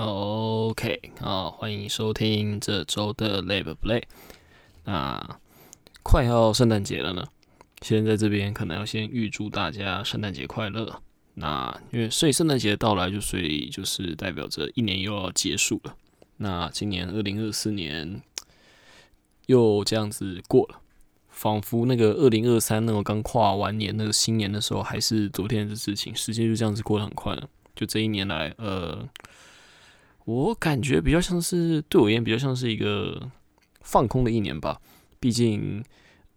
[0.00, 4.04] OK，好，欢迎收听这周的 Lab Play。
[4.84, 5.40] 那
[6.04, 7.24] 快要圣诞节了呢，
[7.82, 11.02] 现在这边可能要先预祝大家圣诞节快乐。
[11.34, 15.96] 那因为所以圣诞节的到来，就所以就是代表着一年又要结束了。
[16.36, 18.22] 那今年二零二四年
[19.46, 20.80] 又这样子过了，
[21.28, 27.48] 仿佛那个二零二三那个刚跨完年那个新年的时候，还是昨天的事情，时间就这样子过得很快了。
[27.74, 29.08] 就这一年来，呃。
[30.28, 33.30] 我感觉比较像是对我而言比较像是一个
[33.80, 34.78] 放空的一年吧。
[35.18, 35.82] 毕竟，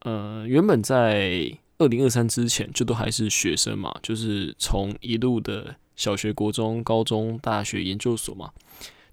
[0.04, 8.54] 呃，原本在二零二三之前就都还是学生嘛，就是从一路的小学、国中、高中、大学、研究所嘛，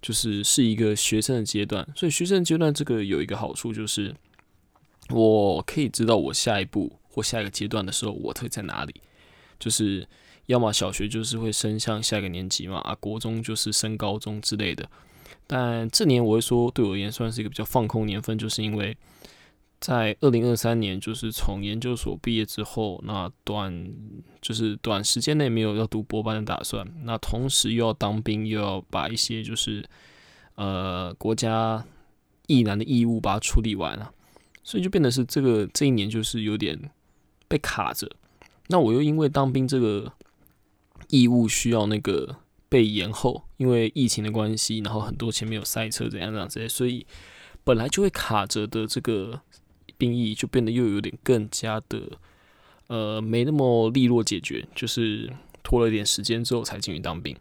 [0.01, 1.85] 就是是一个学生的阶段。
[1.97, 4.15] 所以学生阶段这个有一个好处就是，
[5.11, 8.95] 我可以知道我下一步或下一个阶段的时候我会在哪里，
[9.59, 10.07] 就是。
[10.49, 14.89] 要么小学就是会升向下一个年级嘛，啊，国中就是升高中之类的。
[15.47, 18.97] 但这年我会说，对我而言算是一个比较放空年份，就是因为
[19.79, 23.93] 在二零二三年，就是从研究所毕业之后，那短
[24.41, 29.87] 就是短时间内没有要读博班的打算，那同时又要当兵，又要把一些就是
[30.55, 31.85] 呃国家
[32.47, 34.11] 役男的义务把它处理完了，
[34.63, 36.91] 所以就变得是这个这一年就是有点
[37.49, 38.11] 被卡着。
[38.69, 40.11] 那我又因为当兵这个。
[41.09, 42.37] 义务需要那个
[42.69, 47.07] 被延后，因为疫情的关系，然后很多前面有塞车怎样怎样之类，所以
[47.65, 49.41] 本来就会卡着的这个
[49.97, 52.03] 兵役就变得又有点更加的
[52.89, 57.37] 呃没那么利落解决，就是拖了一点时间之后才进去当兵。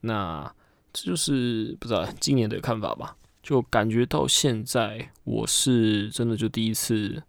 [0.00, 0.52] 那
[0.92, 7.22] 这就是不知道今年的看法吧，就感觉到现在我是真的就第一次。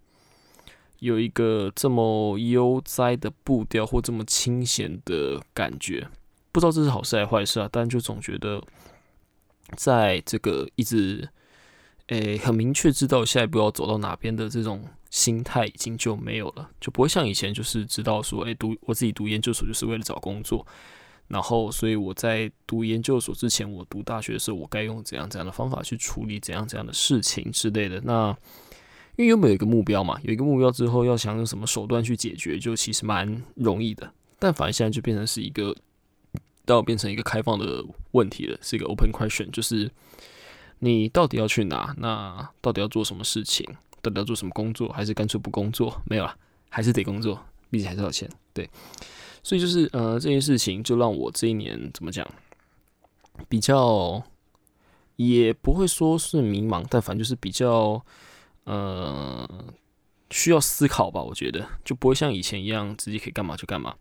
[1.03, 6.07] 有一个这么悠哉的步调，或这么清闲的感觉，
[6.53, 7.67] 不知道这是好事还是坏事啊？
[7.69, 8.63] 但就总觉得，
[9.75, 11.27] 在这个一直
[12.07, 20.65] 诶很明确知道下一步要走到哪边的这种心态，已经就没有了，就不会像以前就是知道说，诶读我自己读研究所就是为了找工作，
[21.27, 27.99] 然后所以我在读研究所之前，我读大学的时候，我该用怎样怎样的方法去处理怎样怎样的事情之类的。
[28.05, 28.33] 那
[29.15, 34.11] 因为原本有一个目标嘛，有一个目标之后，要想用什么手段去解决，就其实蛮容易的。
[34.39, 35.75] 但反而现在就变成是一个，
[36.65, 39.91] 到变成一个开放的问题了，是一个 open question，就是
[40.79, 41.95] 你到底要去哪？
[41.99, 43.63] 那到底要做什么事情？
[44.01, 44.89] 到底要做什么工作？
[44.89, 46.01] 还是干脆不工作？
[46.05, 46.35] 没有啊，
[46.69, 48.27] 还是得工作，毕竟还是要钱。
[48.51, 48.67] 对，
[49.43, 52.27] 所以就是呃，这件事情就让我这一年怎么讲，
[53.47, 54.23] 比较
[55.17, 58.03] 也不会说是迷茫，但反正就是比较。
[58.65, 59.47] 呃，
[60.29, 63.95] 需要思考吧，我觉得就不会像以前一样直接可以干嘛就干嘛。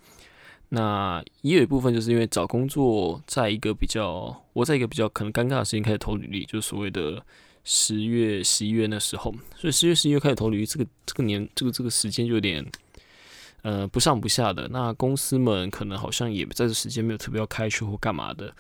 [0.71, 7.23] 那也有一部分就是因为找工作，在一个比较我在一个比较可能尴尬的时间开始投履历，就是所谓的
[7.63, 12.65] 十月、十一月那时候，所以十月、十一月开始投履历，这个这个年这个这个时间就有点
[13.61, 14.67] 呃不上不下的。
[14.69, 18.51] 那公司们可能好像也在这时间没有特别要开去或干嘛的，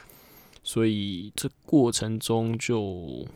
[0.63, 2.81] 所以这过程中就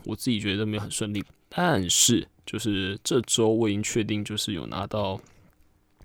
[0.05, 2.27] 我自己觉得没有很顺利，但是。
[2.47, 5.19] 就是这周我已经确定，就是有拿到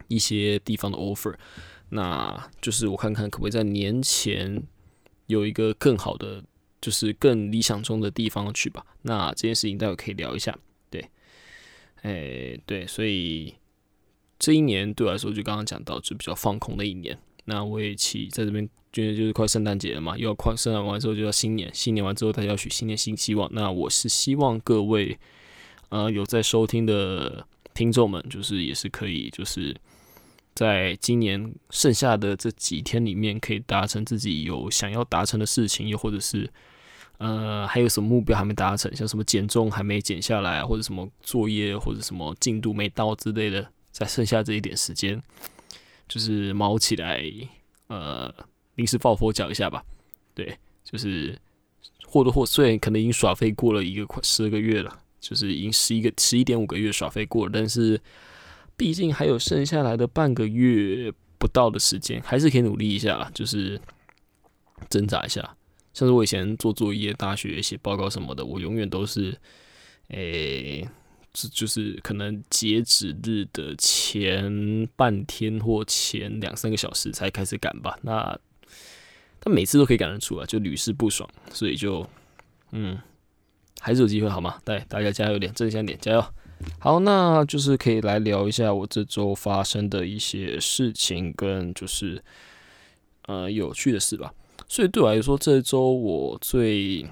[0.09, 1.33] 一些地方的 offer，
[1.91, 4.61] 那就是我看看可不可以在年前
[5.29, 6.43] 有一个更好的，
[6.81, 8.85] 就是更理想中的地方去吧。
[9.03, 10.59] 那这件事情待会可以聊一下。
[10.91, 11.09] 对，
[12.03, 13.55] 哎，对，所以
[14.37, 17.17] 这一年对我来说，就刚刚讲到，就比较放空的一年。
[17.45, 23.49] 那我也期在这边，觉得就是快圣诞节了嘛，又要快圣诞完之后就要新年，新年完之后大家要许新年新希望。
[23.53, 25.19] 那我是希望各位。
[25.89, 29.77] 呃，有在收听的听众们，就是也是可以，就是
[30.55, 36.51] 在今年剩下的这几天里面，可以达成自己有想要达成的事情，又或者是
[37.19, 45.23] 呃，还有什么目标还没达成，像什么减重还没减下来，或者什么作业或者什么进度没到之类的，在剩下这一点时间，
[46.09, 47.23] 就是毛起来，
[47.89, 48.35] 呃，
[48.75, 49.85] 临时抱佛脚一下吧。
[50.35, 51.39] 对，就是
[52.07, 54.99] 或多或虽然可能已经耍废过了一个快十二个月了。
[55.23, 58.01] 就是已经十一个十一点五个月耍废过了，但是
[58.77, 63.81] 毕竟还有剩下来的半个月不到的时间，还是可以努力一下，就是
[64.91, 65.57] 挣扎一下。
[65.95, 69.39] 像是我以前做作业、大学写报告什么的，我永远都是，
[70.09, 70.85] 诶，
[71.33, 77.97] 这就是可能截止日的前半天或前两三个小时才开始赶吧。
[78.03, 78.37] 那
[79.43, 82.07] 但每次都可以赶得出来，就屡试不爽，所以就
[82.71, 82.99] 嗯。
[83.85, 84.61] 还是有机会好吗？
[84.65, 86.25] 对，大家加油点，正向点，加油！
[86.79, 92.23] 好，那就是可以来聊一下我这周发生的一些事情，跟就是
[93.27, 94.33] 呃有趣的事吧。
[94.69, 97.05] 所以对我来说，这周我最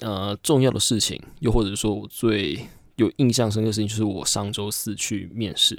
[0.00, 5.78] 呃重要的事情，又或者说我最有印象深刻的事情，就是我上周四去面试。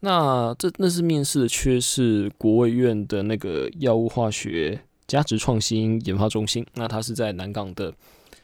[0.00, 7.92] 那这那是面试的缺是国卫院的那个药物化学价值创新研发中心，那它是在南港的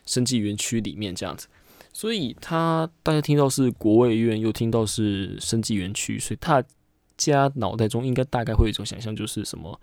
[0.04, 1.46] 生技园区里面这样子。
[1.92, 6.60] 所以他大家听到是国卫院，又听到是生技园区，所以大
[7.16, 9.80] 家脑袋中应该大概会有一种想象，就是什么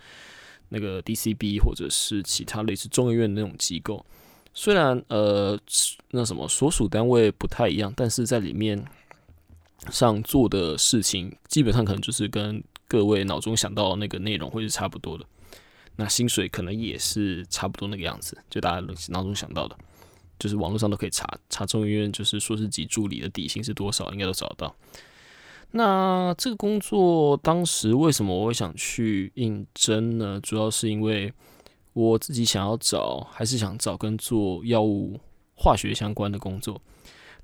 [0.67, 4.05] 那个 DCB 或者是其他类似中医院的那种机构。
[4.53, 5.57] 虽然呃
[6.09, 8.83] 那什么所属单位不太一样，但是在里面
[9.89, 15.25] 上做的事情，基本上可能就是跟各位脑中想到的那个内容会是差不多的。
[15.95, 19.75] 那薪水可能也是差不多那个样子，就大家脑中想到的。
[20.39, 24.75] 就是网络上都可以查查中医院，就是硕士级助理的底薪是多少，应该都找得到。
[25.69, 30.39] 那这个工作当时为什么我会想去应征呢？
[30.41, 31.31] 主要是因为
[31.93, 35.19] 我自己想要找，还是想找跟做药物
[35.53, 36.81] 化学相关的工作。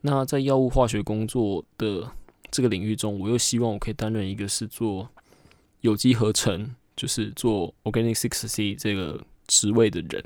[0.01, 2.11] 那在药物化学工作的
[2.51, 5.09] 这个领域中，我又希望我可以担任一个是做
[5.81, 10.23] 有机合成，就是做 organic six C 这个职位的人。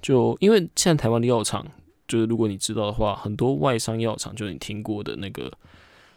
[0.00, 1.66] 就因为现在台湾的药厂。
[2.08, 5.48] 就是如果你知道的话，很多外商药厂，就你听过的那个，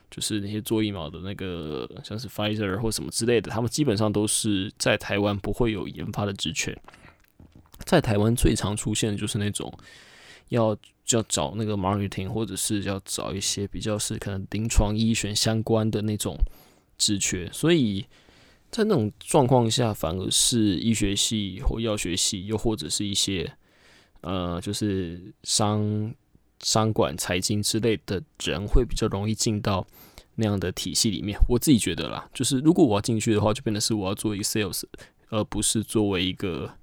[0.10, 6.76] 就是那些做疫苗的那个，像是 Pfizer 或什么之类的，他们基本上都是在台湾不会有研发的职权。
[7.86, 9.72] 在台湾最常出现的就是那种
[10.50, 16.38] 要就要找那个 marketing，或者是要找一些比较是可能临床医学相关的那种
[16.98, 18.06] 职缺，所以
[18.72, 23.54] 在那种状况下，反而是医学系或药学系，又或者是一些。
[24.26, 26.16] 呃，就是商
[26.62, 29.86] 商管、财经之类的人会比较容易进到
[30.36, 31.38] 那样的体系里面。
[31.50, 34.84] 我自己觉得啦，就是如果我要进去的话，就变得是我要做一个 sales，
[35.28, 36.74] 而不是作为一个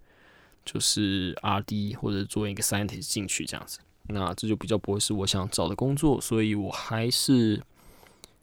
[0.66, 3.78] 就是 R D 或者作为一个 scientist 进去这样子。
[4.12, 7.62] 那这就比较不会是我想找的工作，所以我还是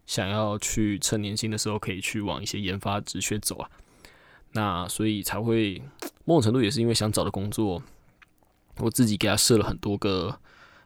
[0.05, 3.69] 想要去趁年轻的时候可以去往一些研发职缺走啊。
[4.53, 5.81] 那所以才会
[6.25, 7.81] 某种程度也是因为想找的工作。
[8.79, 10.39] 我自己给他设了很多个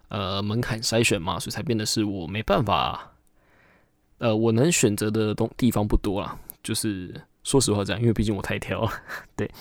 [0.07, 3.11] 呃门槛筛选嘛，所以才变得是我没办法，
[4.19, 6.39] 呃，我能选择的东地方不多啦。
[6.63, 7.13] 就是
[7.43, 8.91] 说实话这样，因为毕竟我太挑了。
[9.35, 9.51] 对，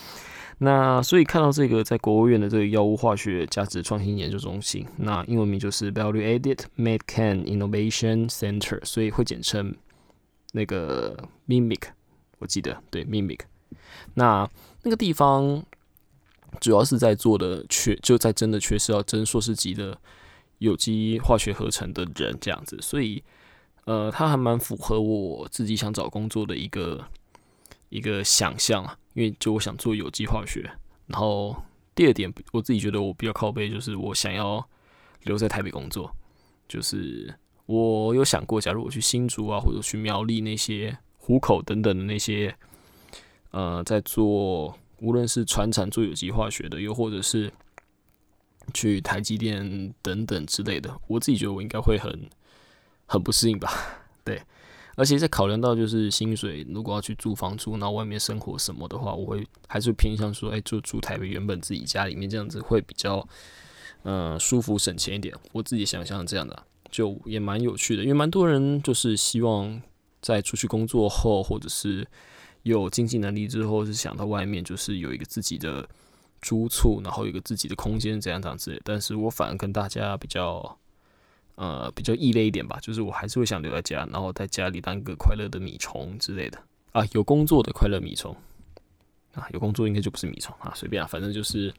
[0.62, 9.74] 那所以看到这个在国务院的这个药物化学价值创新研究中心，那英文名就是 Value-Added Medcan Innovation Center，所以会简称
[10.52, 11.82] 那个 Mimic，
[12.38, 13.40] 我记得对 Mimic。
[14.14, 14.48] 那
[14.82, 15.64] 那个地方。
[16.60, 19.96] 主要是在做的缺，就在真的缺是要真硕士级的
[20.58, 23.22] 有机化学合成的人这样子，所以
[23.84, 27.04] 呃，他还蛮符合我自己想找工作的一个
[27.88, 28.98] 一个想象啊。
[29.20, 30.62] 因为就我想做有机化学，
[31.06, 31.54] 然后
[31.94, 34.66] 第二点，我自己觉得我比较靠背，就是我想要
[35.24, 36.10] 留在台北工作。
[36.66, 37.34] 就是
[37.66, 42.56] 我有想过，假如我去新竹啊，或者去苗栗那些湖口等等的那些，
[43.50, 44.74] 呃，在做。
[45.02, 47.50] 无论是船产做有机化学的，又或者是
[48.74, 52.28] 去台积电等等之类的，我自己觉得我应该会很
[53.06, 53.72] 很不适应吧。
[54.22, 54.42] 对，
[54.96, 63.26] 而且在考量到就是薪水，如果要去租房住，然后外面生活什么的话，我会还是偏向说，哎，就住台北原本自己家里面这样子会比较
[64.04, 65.34] 嗯舒服省钱一点。
[65.52, 69.80] 我自己想象这样的，就也蛮有趣的，因为蛮多人就是希望
[70.20, 72.06] 在出去工作后，或者是。
[72.62, 75.88] 有经济能力之后，是想到外面就是有一个自己的
[76.42, 78.78] 租处，然后有一个自己的空间，怎样怎样之类。
[78.84, 80.78] 但是我反而跟大家比较，
[81.60, 86.58] 呃，比较异类一点吧，就是我还是会想留在家，然后在家里当一个快乐的米虫之类的
[86.92, 88.34] 啊，有工作的快乐米虫
[89.34, 91.70] 啊，有工作应该就不是米虫啊，随便啊，反正就是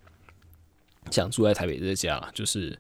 [1.10, 2.78] 想住在台北这家了，就是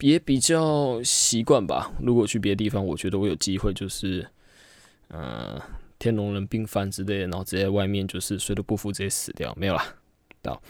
[0.00, 1.90] 也比较习惯吧。
[2.02, 4.28] 如果去别的地方，我觉得我有机会，就是
[5.08, 5.58] 嗯。
[6.00, 9.84] 天龙人病犯之类的，然后直接外面就是睡都不服，直接死掉，没有啦。
[10.40, 10.62] 到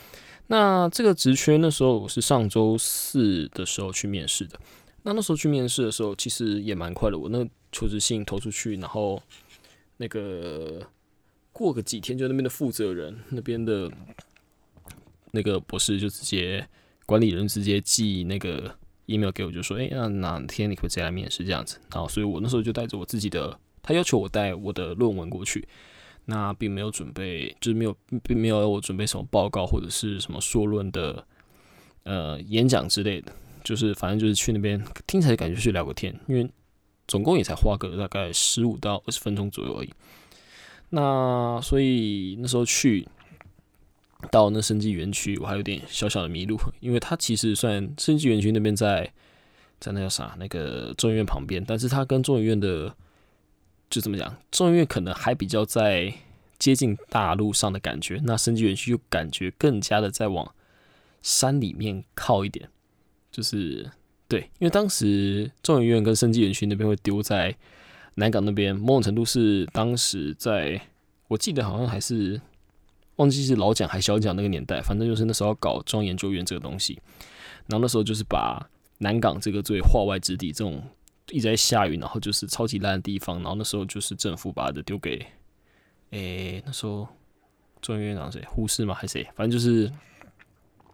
[0.47, 4.59] 那这个职缺那时候我是上周四的时候去面试的。
[5.02, 7.19] 那那时候去面试的时候，其实也蛮快的。
[7.19, 9.23] 我那求职信投出去，然后
[9.97, 10.87] 那个
[11.52, 13.90] 过个几天，就那边的负责人那边的
[15.33, 16.67] 那个博士就直接
[17.07, 18.75] 管理人直接寄那个
[19.07, 23.59] email 给我，就说：“哎，那哪天你可以再来面试这样子。”然后，所以我那时候就带着我自己的。
[23.81, 25.67] 他要求我带我的论文过去，
[26.26, 31.26] 那并没有准备，就是没有，并没有我准备什么报告或者是什么硕论的
[32.02, 33.33] 呃演讲之类的，
[33.65, 36.49] 就是反正就是去那边听起来感觉去聊个天，因为
[37.07, 39.93] 总共也才花个大概十五到二十分钟左右而已。
[40.91, 43.07] 那所以那时候去，
[44.31, 49.11] 到那生技园区，我还有点小小的迷路，因为它其实算生技园区那边在
[49.79, 52.95] 在那叫啥那个中医院旁边，但是它跟中医院的
[53.91, 56.12] 就怎么讲，中医院可能还比较在
[56.59, 60.55] 接近大路上的感觉，那生技园区又感觉更加的在往
[61.23, 62.69] 山里面靠一点，
[63.31, 63.91] 就是
[64.27, 67.57] 对，因为当时中医院跟生技园区那边会丢在
[68.15, 70.81] 南港那边，某种程度是当时在
[71.29, 72.41] 我记得好像还是。
[73.19, 77.03] 忘记是老蒋还小蒋那个年代，反正就是那时候搞中央研究院这个东西，
[77.67, 78.65] 然后那时候就是把
[78.99, 80.81] 南港这个最化外之地，这种
[81.31, 85.27] 一直在下雨，然后就是超级烂的地方，然后那时候就是政府把它丢给，
[86.11, 87.09] 诶，那时候
[87.83, 88.41] 中央院长谁？
[88.47, 88.95] 胡适吗？
[88.95, 89.25] 还是谁？
[89.35, 89.91] 反正就是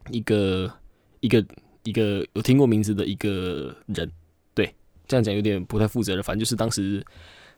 [0.08, 0.72] 一个
[1.20, 1.44] 一个
[1.84, 4.10] 一个有听过名字的一个人，
[4.54, 4.74] 对，
[5.06, 7.04] 这样讲有点不太负责任，反正就是当时。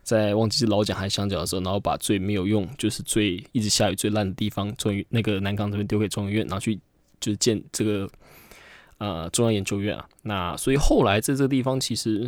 [0.06, 6.76] 在忘记是老蒋还是香蕉的时候，然后把最没有用，就是最一直下雨最烂的地方，终于那个南港这边丢给中医院，然后去
[7.18, 8.09] 就是建这个
[8.99, 10.09] 呃中央研究院啊。
[10.23, 12.21] 那所以后来在这个地方其实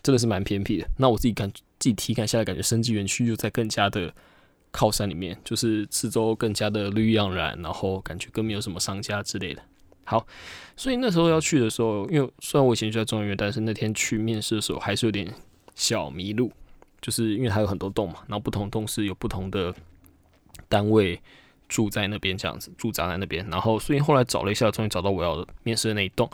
[0.00, 0.88] 真的是蛮偏僻的。
[0.96, 4.14] 那我自己感自己体感下来，感觉生技园区又在更加的
[4.70, 9.62] 靠山里面，就是四周更加的绿意盎然，然后感觉更没有什么商家之类的。
[10.08, 10.26] 好，
[10.76, 15.32] 所以那时候要去的时候，因为虽然我以前就在中医院，但是那天去面试的时候还是有点
[15.74, 16.52] 小迷路。
[17.00, 19.72] 就是因为它有很多栋嘛，然后不同栋是有不同的
[20.68, 21.18] 单位
[21.68, 23.48] 住在那边，这样子驻扎在那边。
[23.48, 26.28] 然后所以后来找了一下，终于找到我要面试的那一栋。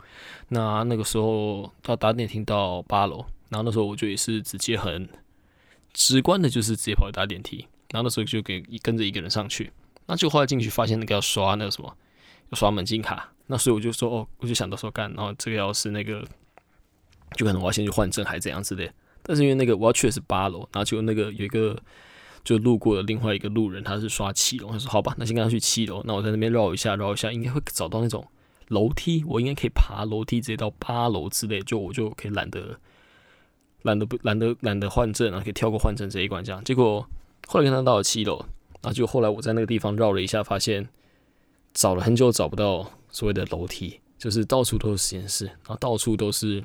[0.47, 5.07] 那那个时候到搭电梯到八楼，然后那时候我就也是直接很
[5.93, 7.67] 直观的，就是直接跑去搭电梯。
[7.91, 9.71] 然后那时候就给跟着一个人上去。
[10.07, 11.95] 那就后来进去发现那个要刷那个什么，
[12.49, 13.34] 要刷门禁卡。
[13.47, 16.25] 那所以我就说哦，我就想到说干，然后这个要是那个，
[17.37, 18.91] 就可能我要先去换证还怎样之类。
[19.21, 21.75] 但是因为那个我要去的是八楼，然后就那个有一个
[22.43, 28.23] 就路过的另外一个路人，他是刷七楼，他说好吧，那先跟他去七楼，那我在那边绕一下，绕一下，应该会找到那种
[28.67, 32.79] 楼梯，我应该可以爬楼梯直接到八楼之类，就我就可以懒得
[33.81, 36.63] 懒得不懒得懒得换证，然后可以跳过换证这一关这样。
[36.63, 37.07] 结果
[37.47, 38.37] 后来跟他到了七楼，
[38.81, 40.87] 然后就后来我在那个地方绕了一下，发现
[41.75, 46.63] 找了很久找不到所谓的楼梯，就是到处都是实验室，然后到处都是。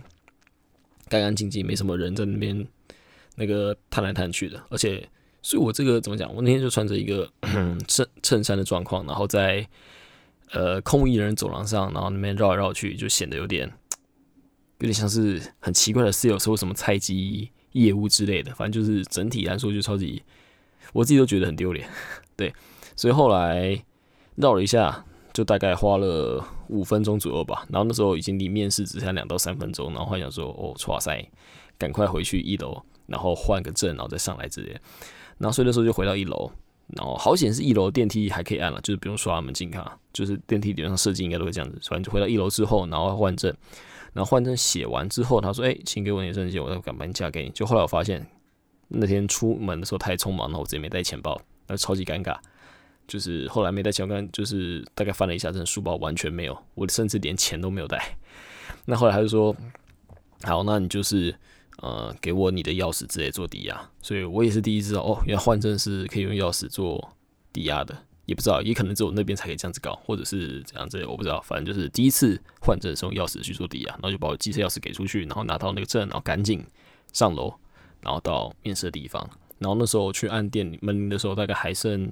[1.09, 2.64] 干干净净，没什么人在那边
[3.35, 5.05] 那个探来探去的，而且，
[5.43, 6.33] 所以我这个怎么讲？
[6.33, 7.29] 我那天就穿着一个
[7.88, 9.69] 衬衬衫的状况，然后在
[10.52, 13.69] 呃空无一人走廊上，然后那边绕来绕去，就显得有点
[14.79, 18.55] 有点像是很奇怪的 sales 或什么菜鸡业务之类的。
[18.55, 20.23] 反正就是整体来说就超级，
[20.93, 21.88] 我自己都觉得很丢脸。
[22.37, 22.55] 对，
[22.95, 23.85] 所以后来
[24.41, 25.05] 绕了一下。
[25.33, 31.25] 就大概花了五分钟左右吧，然后那时候已经离面试只剩两到三分钟，然后幻想说哦，哇塞，
[31.79, 34.77] 赶快回去一楼，然后换个证，然后再上来之类。
[35.39, 36.51] 然后所以那时候就回到一楼，
[36.89, 41.79] 然后好险是一楼电梯还可以按了，就是不用刷门禁卡，就是电梯理论上设计应该都会这样子。
[41.89, 43.55] 反正就回到一楼之后，然后换证，
[44.13, 48.27] 然后换证写完之后，他说：“哎，请给我你的证件，我再赶搬价给你。”就后来我发现
[48.89, 52.37] 那天出门的时候太匆忙了，我直接没带钱包，那超级尴尬。
[53.11, 58.17] 就是后来没带钱包，就是大概翻了一下，真的书包完全没有，我甚至连钱都没有带。
[58.85, 59.55] 那后来他就说
[60.45, 61.35] ：“好，那你就是
[61.79, 67.17] 呃，给我你的钥匙之类做抵押。”所以我也是第一次哦，原来换证是可以用钥匙做
[67.52, 67.93] 抵押的，
[68.26, 71.40] 也不知道，也可能只有那边才可以这样子搞，或者是怎样子，我不知道。
[71.43, 76.64] 反正就是第一次换证是用钥匙去做抵押，然后就把我机车钥匙给出去，然后拿到那个证，然后赶紧
[77.12, 77.52] 上楼，
[78.02, 79.29] 然后到面试的地方。
[79.59, 82.11] 然后那时候去按店门铃的时候，大概还剩。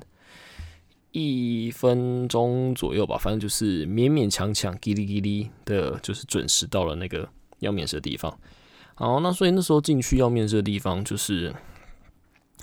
[1.12, 7.28] 一分钟左右吧，反正就是勉勉强强、叽哩叽哩的，就是准时到了那个
[7.60, 8.38] 要面试的地方。
[8.94, 11.54] 好，那所以那时候进去要面试的地方，就是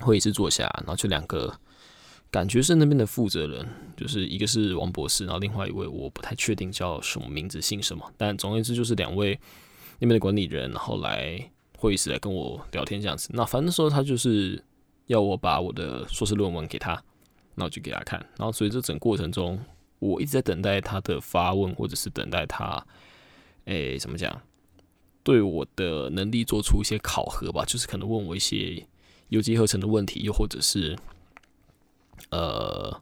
[0.02, 1.58] 会议室坐下，然后就两个，
[2.30, 9.40] 感觉是那边的负责人，就是一个是王博士，然后另外一位我不太确定叫什么名字、姓什么，但总而言之就是两位
[10.00, 13.30] 那边的管理人，然后来会议室来跟我聊天这样子。
[13.34, 14.64] 那反正那时候他就是
[15.08, 17.02] 要我把我的硕士论文给他。
[17.56, 19.60] 那我就给他看，然后所以这整过程中，
[20.00, 22.86] 我一直在等待他的发问，或者是等待他，
[23.66, 24.42] 诶，怎么讲，
[25.24, 28.86] 对我的能力做出一些考核吧，就是可能问我一些
[29.30, 30.98] 有机合成的问题，又或者是
[32.30, 33.02] 呃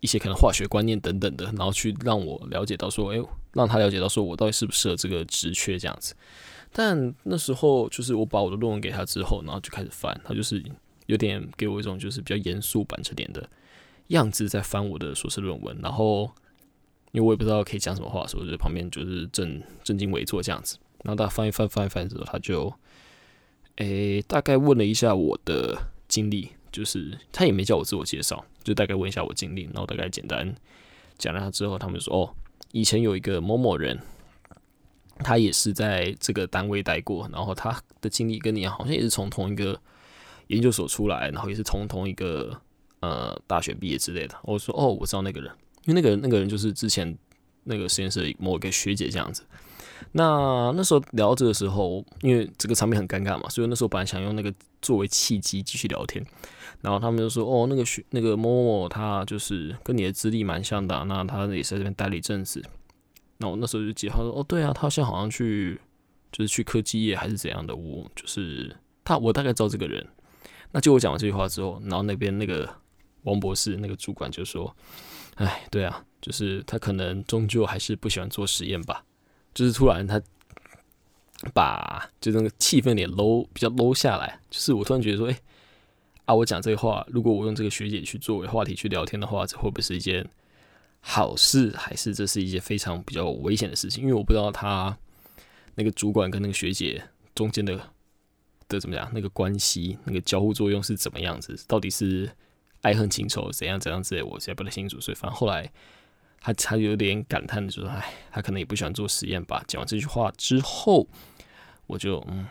[0.00, 3.22] 一些可能化学观念等等的，然后去让我了解到说，诶，
[3.52, 6.14] 让他了解到说我到底适不适合这个职缺这样子。
[6.72, 10.64] 但那时候就是我把我的论文给他之后，然后就开始翻，他就是
[11.06, 13.46] 有点给我一种就是比较严肃板着脸的。
[14.16, 16.30] 样子在翻我的硕士论文，然后
[17.12, 20.78] 因为我也不知道可以讲什么话，所以我就旁边就是正正襟危坐这样子。
[21.04, 22.72] 然后他翻一翻翻一翻之后，他就
[23.76, 25.76] 诶大概问了一下我的
[26.06, 30.54] 经历，就是他也没叫我自我介绍，就大概问一下我经历，然后大概简单
[31.18, 32.34] 讲了他之后，他们说哦，
[32.70, 33.98] 以前有一个某某人，
[35.18, 39.80] 他也是在这个单位待过，然后他的经历跟你好像也是从同一个
[40.46, 42.60] 研究所出来，然后也是从同一个
[43.02, 44.34] 呃大学毕业之类的。
[44.42, 45.52] 我说哦，我知道那个人，
[45.84, 47.16] 因为那个人那个人就是之前
[47.64, 49.44] 那个实验室某一个学姐这样子。
[50.12, 56.24] 那那时候聊这个时候，因为这个场面很尴尬嘛，所以那时候本来想用那个作为契机继续聊天。
[56.80, 61.04] 然后他们就说：“哦，那个学那个某某某，他就是跟你的资历蛮像的。
[61.04, 62.60] 那他也是在这边待了一阵子。
[63.38, 65.80] 那我那时候就接他说：哦，对啊，他现在好像去
[66.32, 67.74] 就是去科技业还是怎样的。
[67.76, 70.04] 我就是他，我大概知道这个人。
[70.72, 72.68] 那就我讲完这句话之后，然后那边那个
[73.22, 74.74] 王博士那个主管就说：
[75.36, 79.04] 哎，对啊，就是他可能终究还是不喜欢做实验吧。
[79.54, 80.20] 就是突然他
[81.52, 84.40] 把就那个气氛也 low 比较 low 下来。
[84.50, 85.38] 就是我突然觉得说：哎。”
[86.24, 90.24] 啊，我讲这话，如果我用这个学姐去作为话题去聊天的话，这会不会是一件
[91.00, 94.04] 好事，还是这是一件非常比较危险的事情？
[94.04, 94.96] 因为我不知道他
[95.74, 97.02] 那个主管跟那个学姐
[97.34, 97.90] 中间的
[98.68, 101.58] 的怎么样，那个关系，那个交互作用是怎么样子？
[101.66, 102.30] 到底是
[102.82, 105.00] 爱恨情仇怎样怎样之类，我现在不太清楚。
[105.00, 105.72] 所以，反正后来
[106.40, 111.08] 他他有点感叹的说：“哎，他可能也不喜欢做实验吧。”讲完这句话之后，
[111.86, 112.46] 我就嗯。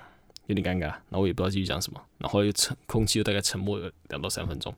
[0.47, 4.73] 有点尴尬，然后我也不知道继续讲什么，然后又沉，空气又大概沉默了两到三分钟，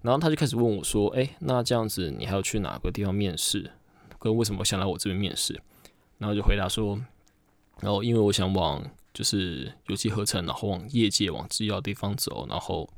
[0.00, 3.70] 然后他就开始问我说：“哎，那这样子你还要去哪个地方面试？
[4.18, 5.60] 跟为什么想来我这边面试？”
[6.16, 6.98] 然后就回答说
[7.82, 8.82] ：“然后因为我想往
[9.12, 12.88] 就是有机合成，然后往业界往制药地方走，然后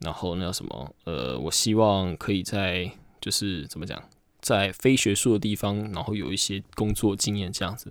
[0.00, 0.94] 然后那叫什么？
[1.04, 2.90] 呃，我希望可以在
[3.20, 4.02] 就是怎么讲，
[4.40, 7.90] 在非学术的地方，然后有一些工作经验这样子。”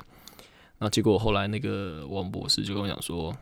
[0.79, 3.35] 那结果后来那个王博士就跟我讲说：“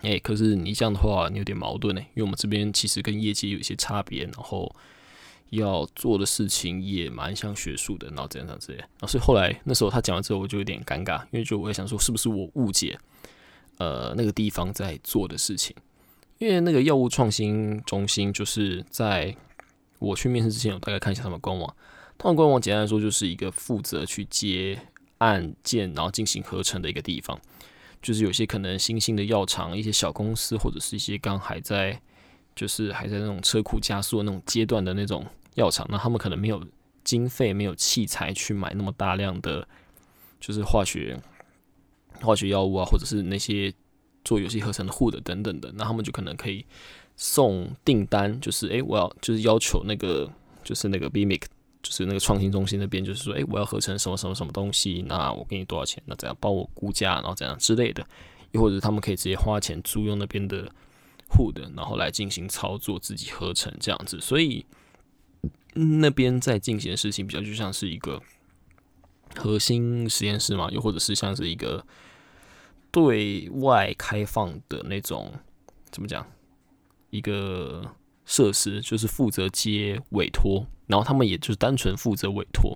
[0.00, 4.74] 哎，可是你这样的话，你有点矛盾呢，因为我们这边其实跟业界有一些差别，然后
[5.50, 8.78] 要做的事情也蛮像学术的，然后这样这样之类。
[8.78, 12.98] 然后所以后来那时候他讲完之后，我就有点尴尬，因为就我也想说，是不是我误解
[13.76, 15.76] 呃那个地方在做的事情？
[16.38, 19.34] 因为那个药物创新中心就是在
[19.98, 21.76] 我去面试之前，我大概看一下他们官网，
[22.18, 24.78] 他们官网简单来说就是一个负责去接。”
[25.22, 27.40] 案件，然后进行合成的一个地方，
[28.02, 32.02] 就是有些可能新兴的药厂、一些小公司，或者是一些刚还在，
[32.56, 36.60] 就是还在那种车库加速的那种阶段的那种药厂，那他们可能没有
[37.04, 39.64] 经费、没有器材去买那么大量的，
[40.40, 41.16] 就是化学
[42.20, 43.72] 化学药物啊，或者是那些
[44.24, 46.64] 做游戏合成的护的等等的，那他们就可能可以
[47.16, 50.30] 送订单，就是诶，我要就是要求那个
[50.64, 51.42] 就是那个 BMIC。
[51.82, 56.00] 就是那个创新中心那边，就是说，哎，我要合成什么什么什么东西，那我给你多少钱？
[56.06, 58.06] 那怎样帮我估价，然后怎样之类的，
[58.52, 60.70] 又或者他们可以直接花钱租用那边的
[61.28, 64.20] 户的，然后来进行操作，自己合成这样子。
[64.20, 64.64] 所以
[65.74, 68.22] 那边在进行的事情比较就像是一个
[69.34, 71.84] 核心实验室嘛，又或者是像是一个
[72.92, 75.32] 对外开放的那种，
[75.90, 76.24] 怎么讲？
[77.10, 77.84] 一个。
[78.24, 82.70] 设施就是负责接委托，然后他们也就是单纯负责委托。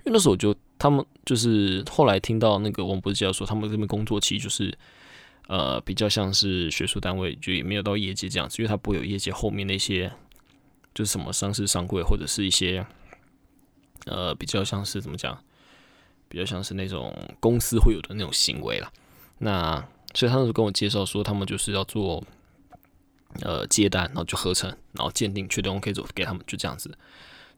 [0.00, 4.76] 因为那时候就他们就是后来听到那个王博士教授说，他们这边工作其实就是
[5.48, 10.12] 呃比较像是学术单位，就也没有到业界这样子，因为他不会有业界后面那些
[10.94, 12.86] 就是什么上市上柜或者是一些
[14.04, 15.36] 呃比较像是怎么讲，
[16.28, 18.92] 比较像是那种公司会有的那种行为了。
[19.44, 22.24] 那所以他那时候跟我介绍说，他们就是要做。
[23.42, 26.88] 呃，接单，然后就合成，然后鉴定，确定 OK 走给他们，就这样子。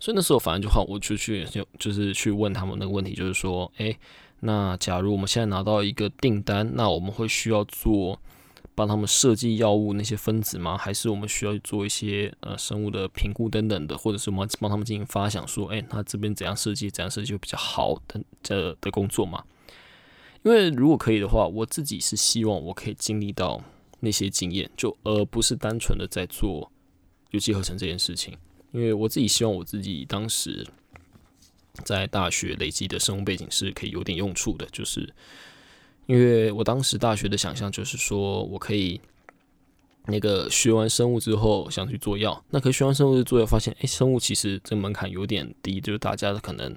[0.00, 3.94] 所以那时候反正就好，我就去就就是去问他们那个问题，就是说，诶，
[4.40, 8.18] 那假如我们现在拿到一个订单，那我们会需要做
[8.74, 10.78] 帮他们设计药物那些分子吗？
[10.78, 19.44] 还是我们需要做一些呃生物的评估等等的，或者是我们帮他们进行发想，说，诶，那这边怎样设计，怎样设计就比较好的这的工作嘛？
[20.46, 23.62] 因为如果可以的话，我自己是希望我可以经历到。
[24.00, 26.70] 那些经验，就而不是单纯的在做
[27.30, 28.36] 有机合成这件事情。
[28.70, 30.64] 因为我自己希望我自己当时
[31.82, 35.12] 在大学累积的生物背景是可以有点用处的，就是
[36.04, 39.00] 因为我当时大学的想象就是说我可以
[40.04, 46.76] 那个学完生物之后想去做药，那可学完生物做药发现，哎，生物其实这门槛有点低，就是大家可能。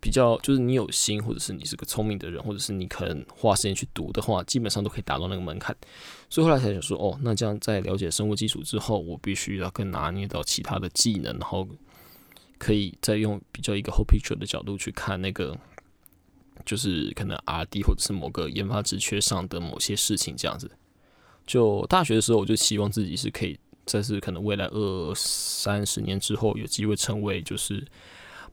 [0.00, 5.76] 比较就是你有心，或者是你是个聪明的人，或者是你可能花时间去读的话，基本上都可以达到那个门槛。
[6.30, 11.66] 所以后来才想说，哦，那这样在了解生物基础之后，我必须要更拿捏到其他的技能，然后
[12.58, 15.58] 可以再用比较一个 whole picture 的角度去看那个，
[16.64, 20.70] 就是可能 R D 或者是某个研发职缺上的某些事情这样子。
[21.44, 27.84] 就大学的时候，我就希望自己是可以，这是可能未来二三十年之后有机会成为就是。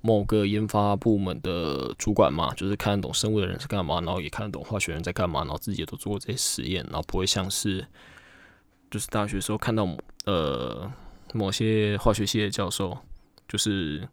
[0.06, 7.84] 某个研发部门的主管嘛，就是看得懂生物的人是干嘛，然后也看得懂化学人在干嘛，然后自己也都做过这些实验，然后不会像是
[8.91, 9.88] 就是大学时候看到
[10.26, 10.88] 呃
[11.34, 12.96] 某些化学系的教授，
[13.48, 14.08] 就是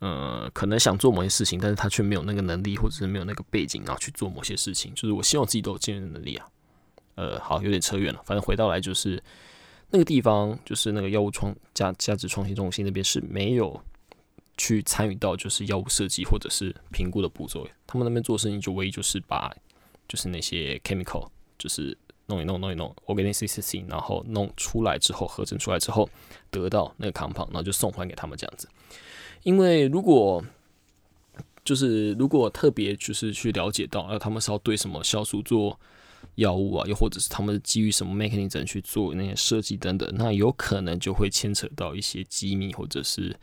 [0.00, 4.92] 呃可能想做某些事情，但是他却没有那个能力，或者是没有那个背景，然后去做某些事情。
[4.96, 6.44] 就是我希望自己都有坚韧能力啊。
[7.14, 9.22] 呃，好，有点扯远了，反正回到来就是
[9.90, 13.80] 那个地方，就是那个药物创价价值创新中心那边是没有。
[14.58, 19.54] 去参与到就是药物设计或者是评估的步骤，他们那边做事情就唯一就是把
[20.08, 26.10] 就是那些 chemical 就是弄一弄弄一弄 o r g a n i c c c 然后弄出来之后合成出来之后
[26.50, 28.68] 得到那个 compound，然后就送还给他们这样子。
[29.44, 30.44] 因为如果
[31.64, 35.78] 就是如果特别就是去了解到，呃，他们是要对什么酵素做
[36.34, 43.36] 药物啊，又或者是他们基于什么 mechanism 去做那些设计等等，那有可能就会牵扯到一些机密或者是。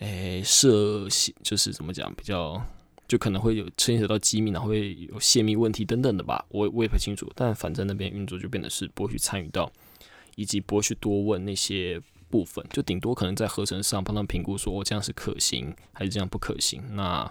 [0.00, 2.60] 诶，涉险就是怎么讲，比较
[3.06, 7.30] 就可能会有牵扯到机密，然后会有泄密问题等等的吧，我我也不清楚。
[7.36, 9.70] 但反正那边运作就变得是不会去参与到，
[10.34, 17.30] 以及不会去多问那些部分，就顶多可能在合成上帮他们评估，说我这样是可行还是这样不可行，那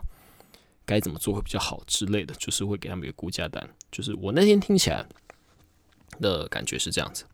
[0.85, 3.69] 该怎么做会比较好之类的，就是会给他们一个估价单。
[3.91, 5.05] 就是我那天听起来
[6.21, 7.25] 的感觉是这样子，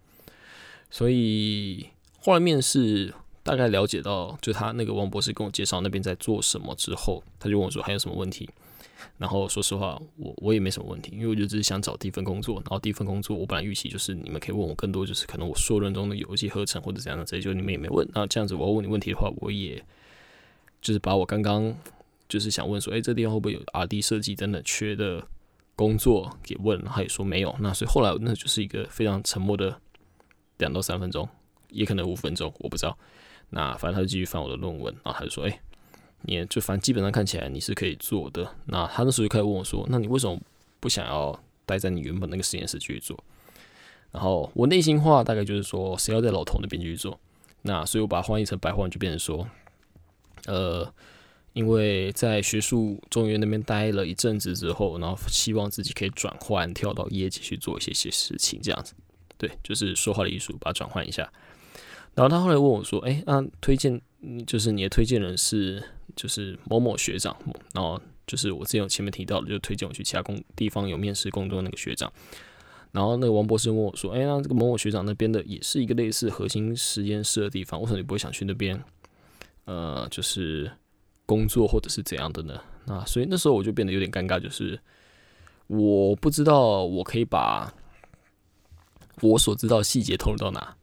[0.90, 1.90] 所以
[2.22, 3.13] 后来面试。
[3.48, 8.50] 大概了解到，就他那个王博士跟我介绍那边在做什么之后，他就问我说还有什么问题。
[9.18, 12.56] 然后说实话，我我也没什么问题，因为我就只是想找第一份工作。
[12.56, 18.08] 然后第一份工作，我本来预期就是你们可以问我更多，就是可能我硕论中的有机合成或者怎样的这些，就你们也没问。
[18.14, 19.84] 那这样子，我要问你问题的话，我也
[20.82, 21.76] 就是把我刚刚
[22.28, 25.26] 就是想问说，哎，这地方会不会有 R D 设计等等缺的
[25.76, 27.56] 工作给问，他也说没有。
[27.60, 29.80] 那所以后来那就是一个非常沉默的
[30.58, 31.28] 两到三分钟，
[31.70, 32.98] 也可能五分钟，我不知道。
[33.50, 35.60] 那反正他就继续翻我的论文，然后他就说：“哎，
[36.24, 40.38] 你就反正基本上看起来你是可以做的。”那他那时候就开始问我说：“那你为什么
[40.80, 43.18] 不想要待在你原本那个实验室继续做？”
[44.12, 47.20] 然后我内心话大概就是说：“谁要在老头那边继续做？”
[47.64, 49.48] 那所以我把它翻译成白话，就变成说
[50.48, 50.94] ：“呃，
[51.54, 58.94] 因为在学术中原那边待了一阵子之后，然后希望自己可以转换跳到业界去做一些些事情，这样子。
[59.38, 61.32] 对，就是说话的艺术，把它转换一下。”
[62.17, 64.01] 然后他后来问我说：“哎，那推荐
[64.47, 65.84] 就是你的推荐人是
[66.15, 67.38] 就是某某学长，
[67.75, 72.12] 然后就是我之前有前面提到的，就推荐我去其他工地方有面试工作那个学长。
[72.91, 78.84] 然后那个王博士问我说：‘哎，那这个某某学长那边的也是一个类似核心实验室的地方，为什么你不会想去那边？
[79.65, 80.71] 呃，就是
[81.27, 84.80] 工作或者是怎样的呢？’那所以那时候我就变得有点尴尬，就是
[85.67, 87.71] 我不知道我可以把
[89.21, 90.75] 我所知道细节透露到哪。”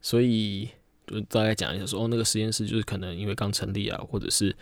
[0.00, 0.68] 所以
[1.06, 4.54] 就大概讲一下，说哦，那个实验室就是可能因为刚成立啊，或者是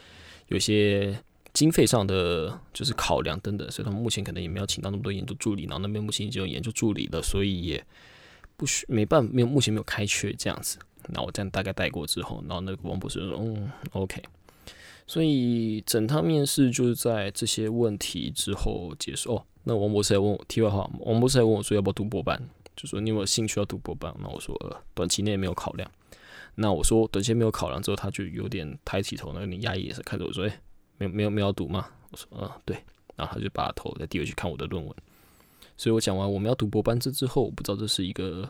[0.49, 1.19] 有些
[1.53, 7.85] 经费上的就是考量等等，所以他们目前可能也没有请到那么多研究助理，然后那边目前已经有研究助理了，所以也
[8.57, 10.79] 不需没办，没有目前没有开缺这样子。
[11.11, 14.23] 那我这样大概带过之后，然后那个王博士说，嗯，OK。
[15.07, 19.37] 所以整趟面试就是在这些问题之后结束。
[19.37, 22.39] 哦，那王博士还问我，题外话，王博士还问我说要不要读博班。
[22.79, 24.15] 就说你有没有兴趣要读博班？
[24.21, 25.91] 那我说呃，短期内没有考量。
[26.55, 30.61] 那我说短期没有考量之后，他就有点抬起头，那有点压抑也是看着我说，哎，
[30.97, 31.89] 没有没有没有读吗？
[32.13, 32.77] 我说嗯，对。
[33.17, 34.95] 然后他就把头再低回去看我的论文。
[35.77, 38.49] 所以我讲完我们要读博班这之后，我不知道这是一个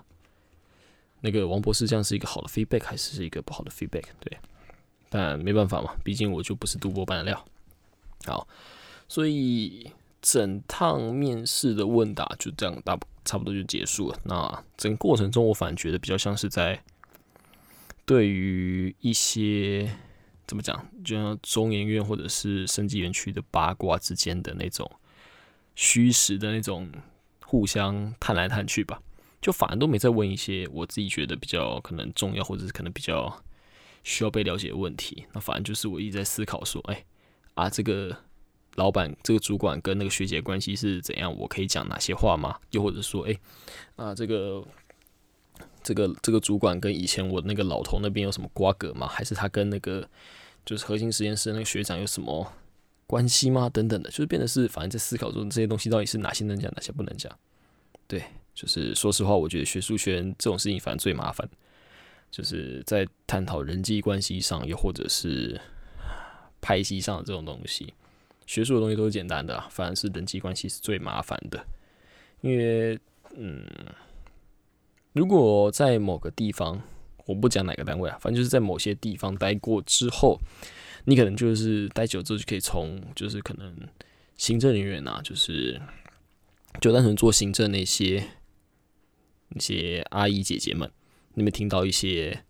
[1.22, 4.04] 那个王博士这样是一个好的 feedback 还是一个不好的 feedback？
[4.20, 4.38] 对，
[5.08, 7.44] 但没办法嘛，毕竟我就不是读博班的料。
[8.26, 8.46] 好，
[9.08, 9.90] 所以。
[10.20, 14.18] 整趟面试的问答就这样，大差不多就结束了。
[14.24, 16.82] 那整个过程中，我反而觉得比较像是在
[18.04, 19.94] 对于一些
[20.46, 24.90] 怎么讲，就像中研院或者是生技园区的八卦之间的那种
[25.74, 26.90] 虚实的那种
[27.44, 29.00] 互相探来探去吧。
[29.40, 33.40] 就反而都没再问一些我自己觉得比较可能重要或者是可能比较
[34.02, 35.26] 需要被了解的问题。
[35.32, 37.04] 那反正就是我一直在思考说，哎
[37.54, 38.24] 啊这个。
[38.74, 41.36] 老板，这个主管跟那个学姐关系是怎样？
[41.36, 42.56] 我可以讲哪些话吗？
[42.70, 43.36] 又或者说，哎，
[43.96, 44.64] 啊，这个，
[45.82, 49.08] 这个，这个主管跟以前我那个老头那边有什么瓜葛吗？
[49.08, 50.08] 还是他跟那个
[50.64, 52.52] 就是核心实验室那个学长有什么
[53.06, 53.68] 关系吗？
[53.68, 57.36] 等等的，就是变得是，反正在思考中这些东西到底是哪些能讲，哪些不能讲。
[58.06, 58.22] 对，
[58.54, 61.48] 就是说实话，我觉得学术圈这种事情反正最麻烦，
[62.30, 65.60] 就是在探讨人际关系上，又或者是
[66.60, 67.92] 拍戏上这种东西。
[68.48, 71.62] 学术的东西都是简单的，反而是人际关系是最麻烦的。
[72.40, 72.98] 因为，
[73.36, 73.62] 嗯，
[75.12, 76.80] 如果在某个地方，
[77.26, 80.40] 我不讲哪个单位啊，反正就是在某些地方待过之后，
[81.04, 83.76] 你可能就是待久之后就可以从就是可能
[84.38, 85.78] 行政人员啊，就是
[86.80, 88.24] 就单纯做行政那些
[89.50, 90.90] 那些阿姨姐姐们，
[91.34, 92.44] 你们听到一些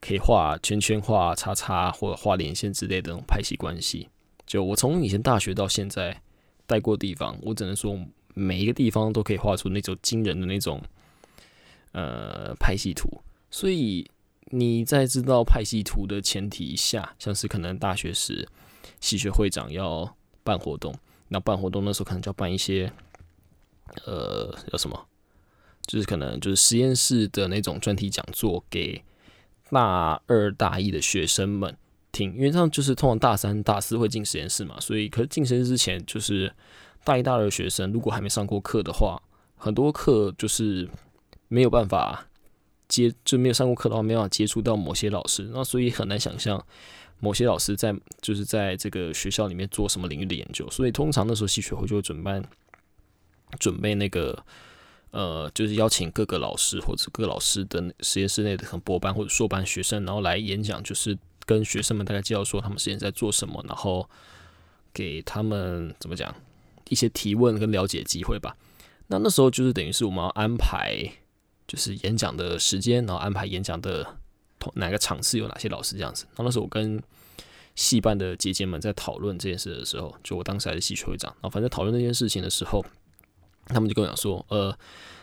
[0.00, 4.08] 可以画圈圈、画叉叉或者画连线之类的那种派系关系。
[4.46, 6.20] 就我从以前大学到现在
[6.66, 7.98] 待过地方，我只能说
[8.34, 10.82] 每一个地方都可以画出那种惊人的那种
[11.92, 13.08] 呃派系图。
[13.50, 14.10] 所以
[14.46, 18.48] 你在知道派系图的前提下，像是可能大学时
[19.00, 20.94] 系学会长要办活动，
[21.28, 22.92] 那办活动那时候可能就要办一些
[24.06, 25.06] 呃叫什么，
[25.86, 29.02] 就是可能就是实验室的那种专题讲座给
[29.70, 31.76] 大二大一的学生们。
[32.12, 36.52] 听，因为这样就是通常大三、大四会进实验室嘛，所以可是进实验室之前，就是
[37.02, 39.20] 大一、大二的学生如果还没上过课的话，
[39.56, 40.86] 很多课就是
[41.48, 42.28] 没有办法
[42.86, 46.62] 接，就没有上过课的话，没办法接触到某些老师，那所以很难想象
[47.18, 52.42] 某些老师在就是在这个学校里面做什么领域的研究，所以通常那时候系学会就会准备
[53.58, 54.38] 准备那个
[55.12, 61.18] 呃，就是邀请各个老师或者各老师的实验室内的很博班或者硕班学生，然后来演讲，就是。
[61.52, 64.08] 跟学生们大概介绍说他们实验在做什么，然后
[64.92, 66.34] 给他们怎么讲
[66.88, 68.56] 一些提问跟了解机会吧。
[69.08, 70.96] 那那时候就是等于是我们要安排
[71.68, 74.16] 就是演讲的时间，然后安排演讲的
[74.58, 76.24] 同哪个场次有哪些老师这样子。
[76.30, 77.02] 然后那时候我跟
[77.74, 82.84] 戏办的姐姐们在讨论这件事的时候，就我当时还是戏学会长，然后反正讨论这件事情的时候，
[83.66, 84.76] 他们就跟我讲说，呃。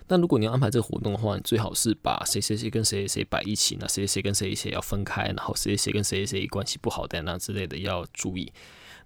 [0.09, 8.51] 那如果你要安排这个活动的话，你最好是把谁谁谁跟谁谁谁摆一起，那谁谁谁跟谁谁要分开，然后谁谁谁跟谁谁谁关系不好的那之类的要注意。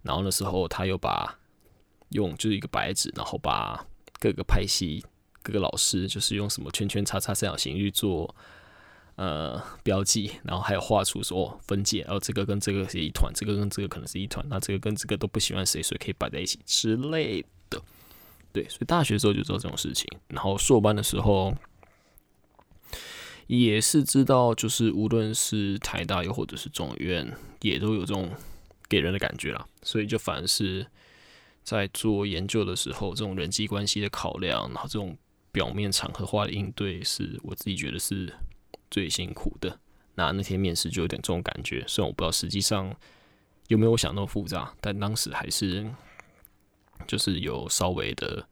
[0.02, 1.38] 然后那时候他又把
[2.10, 3.86] 用就是一个白纸，然后把
[4.20, 5.04] 各个派系
[5.42, 8.34] 各个老师就是用什么圈圈叉叉三角形去做
[9.16, 17.46] 呃标记，然后还有画出说分界，然后这个跟这个是一团，这个跟这个可能是一团，那这个跟这个都不喜欢谁，所以可以摆在一起之类。
[18.54, 21.54] 对，所以大学的时候就知道这种事情，然后硕班的时候
[23.48, 28.30] 也是知道，就是无论是台大又或者是中院，也都有这种
[28.88, 29.68] 给人的感觉啦。
[29.82, 30.86] 所以就反而是
[31.64, 35.18] 在做研究的时候，这种人际关系的考量，然后这种
[35.52, 38.32] 表面场合化的应对，是我自己觉得是
[38.92, 39.80] 最辛苦的。
[40.14, 42.96] 那那天面试就有点这种感觉，虽然我不知道实际上
[43.70, 45.92] 有没有我想那么复杂，但当时还是。
[47.08, 48.48] 就是有稍微的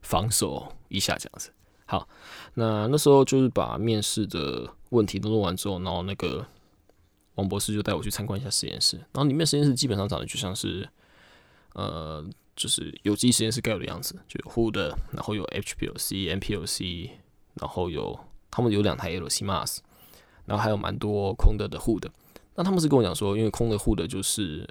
[0.00, 1.50] 防守一下这样子。
[1.86, 2.08] 好，
[2.54, 6.46] 那那时候就是把面试的问题都弄完之后，然后那个
[7.34, 8.96] 王博士就带我去参观一下实验室。
[8.96, 10.88] 然后里面实验室基本上长得就像是，
[11.74, 12.24] 呃，
[12.56, 17.10] 就是有机实验室该有的样子，就有 H 的，然后有 HPLC、MPLC，
[17.54, 18.18] 然后有
[18.50, 19.78] 他们有两台 LCMAS，
[20.46, 22.10] 然后还有蛮多空的的 H 的。
[22.54, 24.66] 那他们是跟我讲说，因为空的 H 的就是。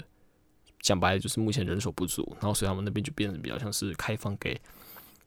[0.82, 4.60] 讲白了就是目前人手不足，然后所以他们那边就变得比较像是开放给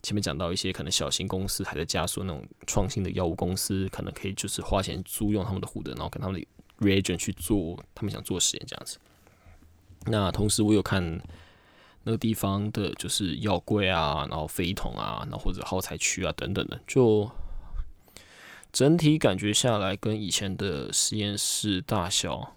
[0.03, 6.47] 前面讲到一些可能小型公司还在加速那种创新的药物公司，可能可以就是花钱租用他们的护德，然后跟他们的
[6.81, 8.99] reagent 去做他们想做实验这样子。
[10.07, 11.03] 那同时我有看
[12.03, 17.31] 那个地方的就是药柜啊，然后飞桶啊，然后或者耗材区啊等等的，就
[18.73, 22.55] 整体感觉下来跟以前的实验室大小。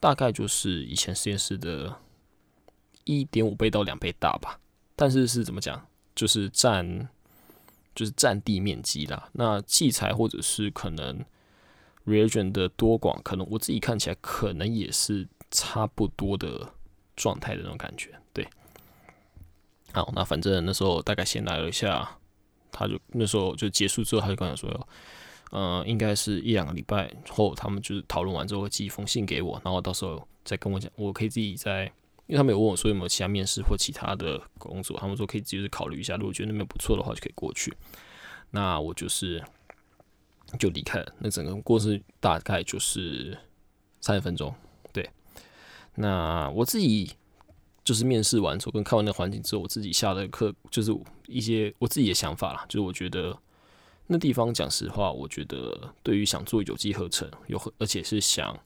[0.00, 1.94] 大概就是以前实验室的
[3.04, 4.58] 一点五倍到两倍大吧，
[4.96, 5.86] 但是是怎么讲？
[6.16, 7.08] 就是占
[7.94, 9.28] 就是占地面积啦。
[9.32, 11.22] 那器材或者是可能
[12.06, 16.72] reagent 的多广，可能我自己看起来可能也是差不多的
[17.14, 18.18] 状态的那种感觉。
[18.32, 18.48] 对，
[19.92, 22.18] 好，那反正那时候大概先来了一下，
[22.72, 24.88] 他就那时候就结束之后，他就跟我说。
[25.50, 31.86] 呃，应该是一两个礼拜后，他们就是讨论完之后会寄一封信给我，然后到时候再跟我讲，我可以自己在，
[32.26, 37.76] 因为他们有问我说有没有其他面试或其他的工作，他们说可以自己考虑一下，如果觉得那边不错的话就可以过去。
[38.52, 39.42] 那我就是
[40.56, 43.36] 就离开了，那整个过程大概就是
[44.00, 44.54] 三十分钟。
[44.92, 45.10] 对，
[45.96, 47.10] 那我自己
[47.82, 53.36] 就是面试完之后跟看完那环境之后，我自己下的课就是一些我自己的想法啦，就是我觉得。
[54.12, 58.58] 那地方讲实话，我觉得对于想做有机合成，有而且是想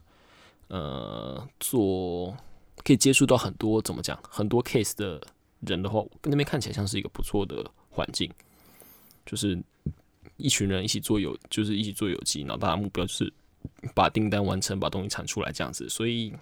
[0.69, 2.35] 呃做
[2.83, 5.21] 可以接触到很多怎么讲很多 case 的
[5.61, 8.33] 人的话，跟那边看起来像是一个不错的环境，
[9.27, 9.63] 就是
[10.39, 13.31] 一群人一起做有，就是一起做有机，然后大家目标就是
[13.95, 15.87] 把订单完成，把东西产出来这样子。
[15.91, 16.33] 所以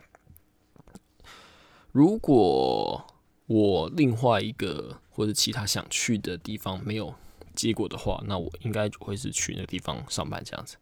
[1.90, 3.04] 如果
[3.46, 7.12] 我另外一个或者其他想去的地方没有。
[7.54, 10.76] 结果的话，那我应该就会是去那个地方上班这样子。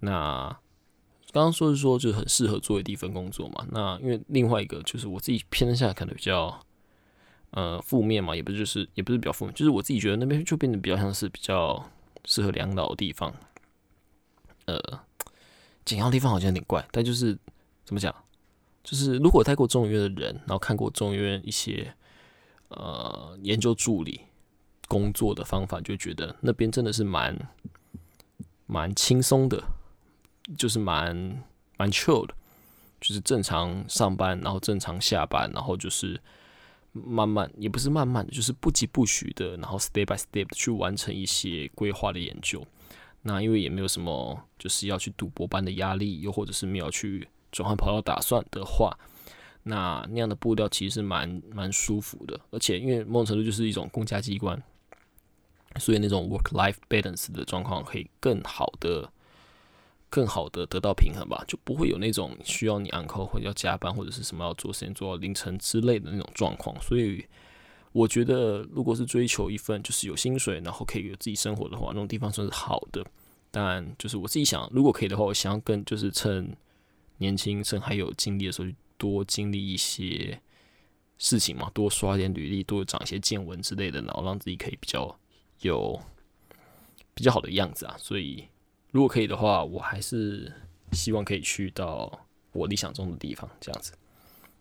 [0.00, 0.48] 那
[1.32, 3.66] 刚刚说是说就是很适合做的第一份工作嘛。
[3.70, 6.58] 那因为另外一个就是我自己偏向可能比较
[7.50, 11.90] 呃负面嘛，也不就是也不是比较负面，就是我自己觉得那边就变得比较像是比较
[12.24, 13.34] 适合两老的地方。
[14.66, 15.00] 呃，
[15.84, 17.38] 简要地方好像有点怪，但就是
[17.84, 18.14] 怎么讲，
[18.82, 21.94] 就是如果待过中医院的人，然后看过中医院一些
[22.68, 24.22] 呃研究助理
[24.88, 27.36] 工作的方法，就觉得那边真的是蛮
[28.66, 29.62] 蛮轻松的，
[30.56, 31.44] 就是蛮
[31.76, 32.34] 蛮 chill 的，
[33.00, 36.20] 就是正常上班，然后正常下班，然后就是
[36.92, 42.64] 慢慢也不是慢慢的，就是不疾不徐的，然后 step by step 去完成一些规划的研究。
[43.22, 48.96] 那因为也没有什么就是要去赌博般的压力，又或者是没有去转换跑道打算的话，
[49.64, 52.40] 那那样的步调其实是蛮蛮舒服的。
[52.50, 54.62] 而且因为某种程度就是一种公家机关，
[55.78, 59.10] 所以那种 work life balance 的状况可以更好的、
[60.08, 66.74] 更好的得到平衡吧，就不会有那种需要你 uncle 或者要加班或者是什么要做时间做到凌晨之类的那种状况。
[66.80, 67.24] 所以。
[67.92, 73.02] 我觉得，如果是追求一份就是有薪水，然后可以有自己生活的话，那种地方算是好的。
[73.50, 76.54] 但就是我自己想，如果可以的话，我想要更就是趁
[77.16, 80.38] 年轻、趁还有精力的时候，多经历一些
[81.16, 85.18] 事情嘛，多刷点履历，多长一些见闻之类的，然后让自己可以比较
[85.60, 86.00] 有
[87.14, 87.94] 比较好的样子啊。
[87.98, 88.48] 所以，
[88.92, 90.52] 如果可以的话，我还是
[90.92, 93.92] 希望可以去到我理想中的地方，这样子。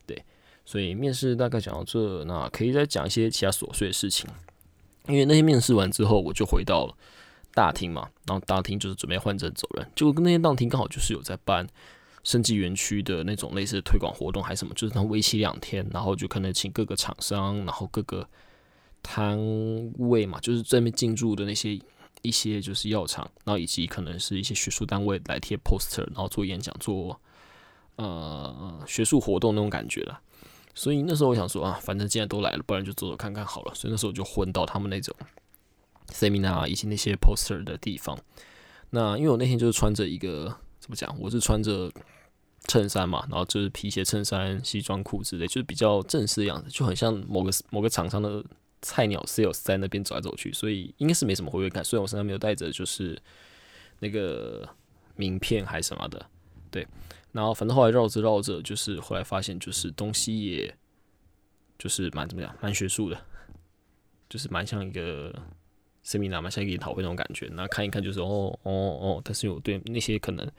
[0.06, 0.24] 对
[0.66, 4.30] 所以面试大概讲到这，那可以再讲一些其他琐碎的事情。
[5.08, 6.98] 因为那天面试完之后，我就回到了
[7.54, 9.88] 大厅嘛，然后大厅就是准备换证走人。
[9.96, 11.68] 结果那天大厅刚好就是有在办
[12.24, 18.28] 升级园区的那种类似推广活动，还是什么，就是他为期两天，然后就可能请各个厂商，然后各个
[19.06, 19.38] 摊
[20.00, 21.80] 位嘛，就是在那边进驻的那些
[22.24, 27.20] 一些就是药厂，然后以及可能是一些学术单位来贴 poster，然后做演讲，做
[27.98, 30.20] 呃学术活动那种感觉了。
[30.74, 33.76] 所以那时候我想说啊，反正既然都来了，不然就走走看看好了。
[33.76, 35.16] 所以那时候我就混到他们那种
[36.10, 38.18] seminar 以及那些 poster 的地方。
[38.90, 41.92] 那因为我那天就是穿着一个怎么讲，我是穿着
[42.68, 48.44] 衬衫嘛，然后就是皮鞋、衬衫、西装裤之类，就是比较正式的样子，就很像某个某个厂商的
[48.86, 51.84] 菜鸟 sales 在那边走来走去，所以应该是没什么活跃感。
[51.84, 53.20] 虽然我身上没有带着就是
[54.00, 54.68] 那个
[55.16, 56.24] 名片还是什么的，
[56.70, 56.86] 对。
[57.32, 60.74] 然后反正后来绕着绕着，就是后来发现，就是东西也，
[61.80, 63.20] 就是蛮怎么样，蛮学术的，
[64.30, 65.34] 就是蛮像一个
[66.06, 67.50] seminar，蛮像一个研讨会那种感觉。
[67.54, 70.50] 那看一看就是哦哦哦，但是我对那些可能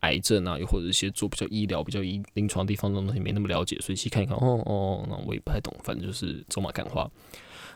[0.00, 5.74] 癌症啊，又或者一些做比较医疗、比较医临床地方的东西没那么了解，所以去看一看，哦哦，那我也不太懂。
[5.82, 7.10] 反正就是走马看花。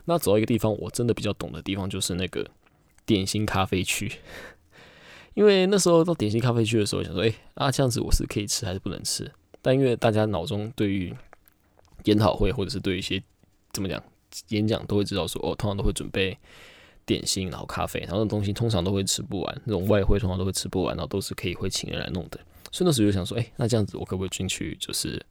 [0.05, 2.49] 那走到一个地方，我真的比较懂的地方，就是那个
[3.07, 4.11] 点心咖啡区。
[5.35, 9.31] 因为那时候到点心咖啡区的时候，想说，哎啊，这样子我是可以吃还是不能吃？
[9.63, 11.15] 但因为大家脑中对于
[12.05, 13.23] 研讨会或者是对一些
[13.73, 14.03] 怎么讲
[14.49, 16.37] 演讲都会知道说，哦，通常都会准备
[17.07, 22.41] 点心，然后咖啡，然后那东西通常都会吃不完，那种外汇通常都会吃不完，然后都是可以会请人来弄的。
[22.73, 25.25] 所以那时候就想说，哎，那这样子我可不可以进去，就是。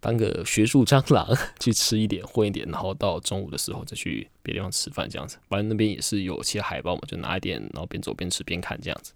[0.00, 1.26] 当个学术蟑螂
[1.58, 5.38] 去吃一点混一点，然后到中午的时候再去别地方吃饭这样子。
[5.48, 9.12] 反正那边也是有些海报嘛，就拿一点，然后边走边吃边看这样子。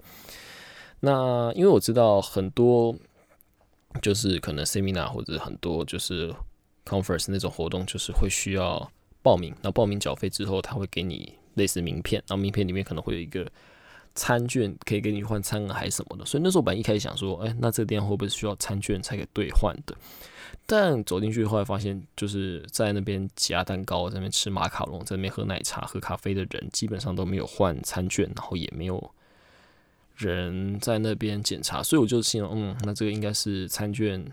[1.00, 2.94] 那因为我知道很多
[4.00, 6.32] 就是可能 seminar 或者很多就是
[6.84, 8.90] conference 那种活动，就是会需要
[9.22, 9.54] 报名。
[9.62, 13.46] 那报名缴费之后，他会给你类似名片，然后名片里面可能会有一个
[14.14, 16.24] 餐券，可以给你换餐还是什么的。
[16.24, 19.96] 所以那时候本来一开始想说，哎，那这个店会不会需要餐券才可以兑换的？
[20.66, 29.12] 但走进去后来发现，就是在那边夹蛋糕，在那边吃马卡龙，在那边喝奶茶、喝咖啡的人，基本上都没有换餐券，然后也没有
[30.14, 34.24] 人在那边检查，所以我就心想，嗯，那这个应该是餐券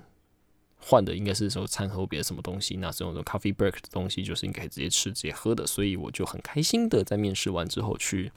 [0.77, 8.31] 换的，应该是说餐后别的什么东西，那这种的 coffee break 的东西就是应该直接吃、直接喝的，所以我就很开心的在面试完之后去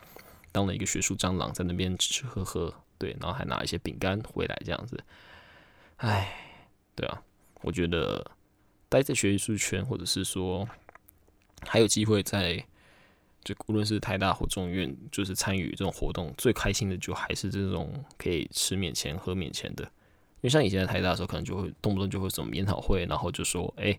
[0.53, 5.03] 当了一个学术蟑螂，在那边吃吃喝喝，对，然后还拿一些饼干回来这样子，
[5.97, 6.33] 唉，
[6.95, 7.23] 对啊。
[7.63, 8.29] 我觉得
[8.89, 10.69] 待在学术圈，或者是说
[11.65, 12.57] 还有机会在，
[13.45, 19.85] 就无论是台大或中院，就是参与这种活动，最开心的就还是这种可以吃免钱、喝免钱的。
[19.85, 23.97] 因为像以前在台大的时候，可能就会动不动就会什么研讨会，然后就说，哎，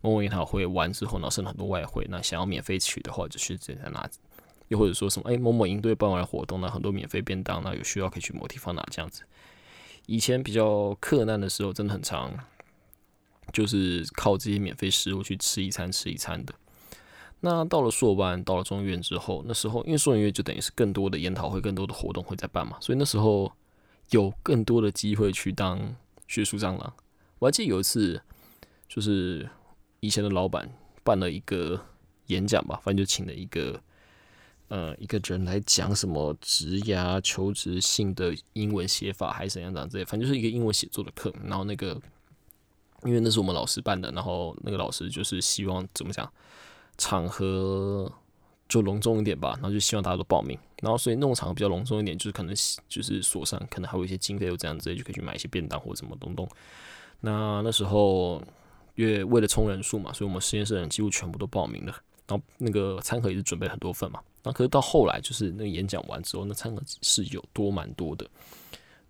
[0.00, 4.08] 某某研讨会完之后，然后剩了很多外汇，那想要免费取的话，就去直接拿；
[4.70, 9.22] 又或者说什么，哎，某某营队办完活动，那很多免费便当，那有需要可以去某地方拿这样子。
[10.06, 12.32] 以前比较困难的时候，真的很长。
[13.52, 16.54] 就是靠这些免费食物去吃一餐吃一餐的。
[17.40, 23.50] 那到了硕班，到了中院之后，那时候因为硕院就等于是更多的研讨会、更多的活动会在办嘛，所以那时候
[24.10, 25.96] 有更多的机会去当
[26.28, 26.92] 学术蟑螂。
[27.40, 28.22] 我还记得有一次，
[28.86, 29.50] 就是
[29.98, 31.84] 以前的老板办了一个
[32.26, 33.82] 演讲吧，反正就请了一个
[34.70, 41.30] 呃一个人来讲什么职涯求职性的英文写法还是怎样怎样之类，反正就是一个英文写作的课。
[41.44, 42.00] 然后那个
[43.04, 46.30] 因为那是我们老师办的，然后那个老师就是希望怎么讲
[46.96, 48.10] 场合
[48.68, 50.58] 就隆重一点吧，然后就希望大家都报名。
[50.80, 52.54] 然后所以那种场合比较隆重一点，就是可能
[52.88, 56.48] 就是锁上，可能还有一些经费又这样子，就可以去买一些便当或者什么东东。
[57.20, 58.42] 那那时候，
[58.94, 61.94] 因为为了冲人数嘛，所以我们实验室的人几乎全部都报名了。
[62.30, 64.20] 然后那个餐盒也是准备很多份嘛。
[64.44, 68.24] 那可是到后来，就是那个演讲完之后，那餐盒是有多蛮多的。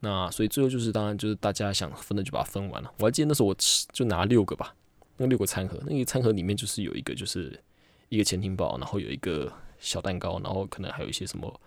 [0.01, 2.91] 那所以最后就是，当然就是大家想分的就把它分完了。
[2.99, 4.75] 我还记得那时候我吃就拿六个吧，
[5.19, 7.63] 那六个餐盒，那个餐盒里面就是有一个就是
[8.09, 11.61] 一个前庭包，然后有一个小蛋糕，然后可能还有一些什么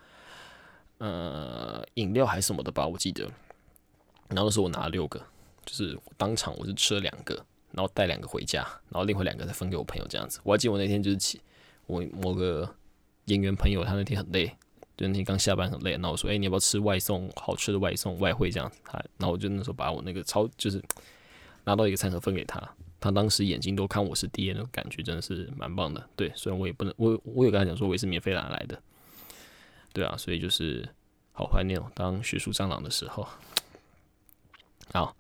[0.98, 3.24] 呃饮料还是什么的吧，我记得。
[4.30, 5.22] 然后那时候我拿了六个。
[5.66, 10.40] 就是当场我是吃了两个，然后带两个回家，然后另外两个再分给我朋友这样子。
[10.44, 11.42] 我还记得我那天就是起
[11.88, 12.72] 我某个
[13.26, 14.46] 演员朋友，他那天很累，
[14.96, 17.28] 就那天刚下班很累，然后我说：“哎，你要不要吃外送？
[17.36, 20.80] 好吃的外送外汇这样子。”他，然后我就那时候把我那个超就是
[21.64, 22.62] 拿到一个餐盒分给他，
[23.00, 26.08] 他当时眼睛都看我是爹那种感觉，真的是蛮棒的。
[26.16, 28.80] 对，虽然我也不能，我我有跟他讲说我也是免费拿来的，
[29.92, 30.88] 对啊，所以就是
[31.32, 33.28] 好怀念哦，当学术蟑螂的时候，
[34.94, 35.16] 好。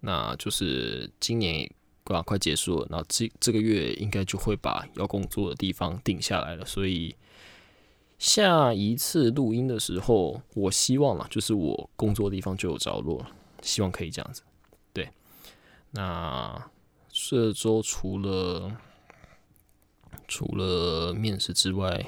[0.00, 1.68] 那就是今年
[2.14, 7.14] 快快结束了，那这这个月应该就会把要工作的地方定下来了，所以
[8.18, 13.30] 下一次录音的时候，我希望啊，就是我工作的地方就有着落了，
[13.62, 14.42] 希望可以这样子。
[14.92, 15.10] 对，
[15.90, 16.70] 那
[17.10, 18.76] 这周除了
[20.26, 22.04] 除了面试之外，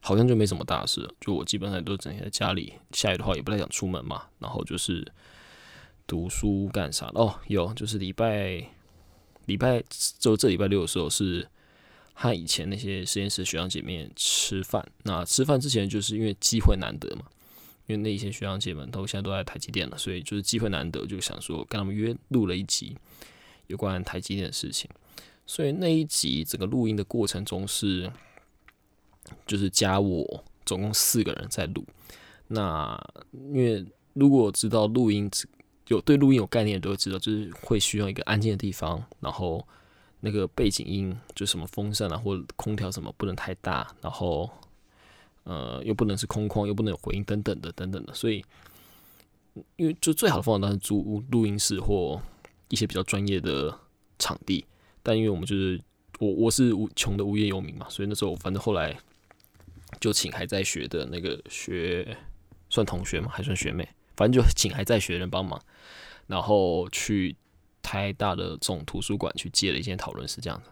[0.00, 5.12] 好像就没什么大事，就我基本上都整天在家里，下雨的话也不太想出门嘛，然后就是。
[6.08, 8.64] 读书干啥哦，有就是礼拜
[9.46, 9.82] 礼拜
[10.18, 11.48] 就这礼拜六的时候是
[12.12, 14.86] 和以前那些实验室学长姐妹吃饭。
[15.04, 17.24] 那吃饭之前就是因为机会难得嘛，
[17.86, 22.96] 因为那些学长姐们都现在都在台积电了，所以就是机会难得，就想说跟他们约录了一集
[23.68, 24.90] 有关台积电的事情。
[25.46, 28.10] 所以那一集整个录音的过程中是
[29.46, 31.84] 就是加我总共四个人在录。
[32.48, 33.00] 那
[33.32, 35.30] 因为如果知道录音。
[35.88, 39.66] 有对录音有概念的都会知道，就是会需要一个安静的地方，然后
[40.20, 44.50] 那个背景音就什么风扇啊或空调什么不能太大，然后
[45.44, 48.12] 呃又不能是空旷，又不能有回音等等的等等的。
[48.12, 48.44] 所以，
[49.76, 52.20] 因为就最好的方法当然是租录音室或
[52.68, 53.78] 一些比较专业的
[54.18, 54.64] 场地。
[55.02, 55.80] 但因为我们就是
[56.18, 58.98] 我我是无穷的无业游民嘛，所以那时候反正后来
[60.00, 62.16] 就请还在学的那个学
[62.68, 63.88] 算同学嘛，还算学妹。
[64.16, 65.60] 反正就请还在学的人帮忙，
[66.26, 67.36] 然后去
[67.82, 70.70] 台大的这种图书馆去借了一间讨论室，这样子。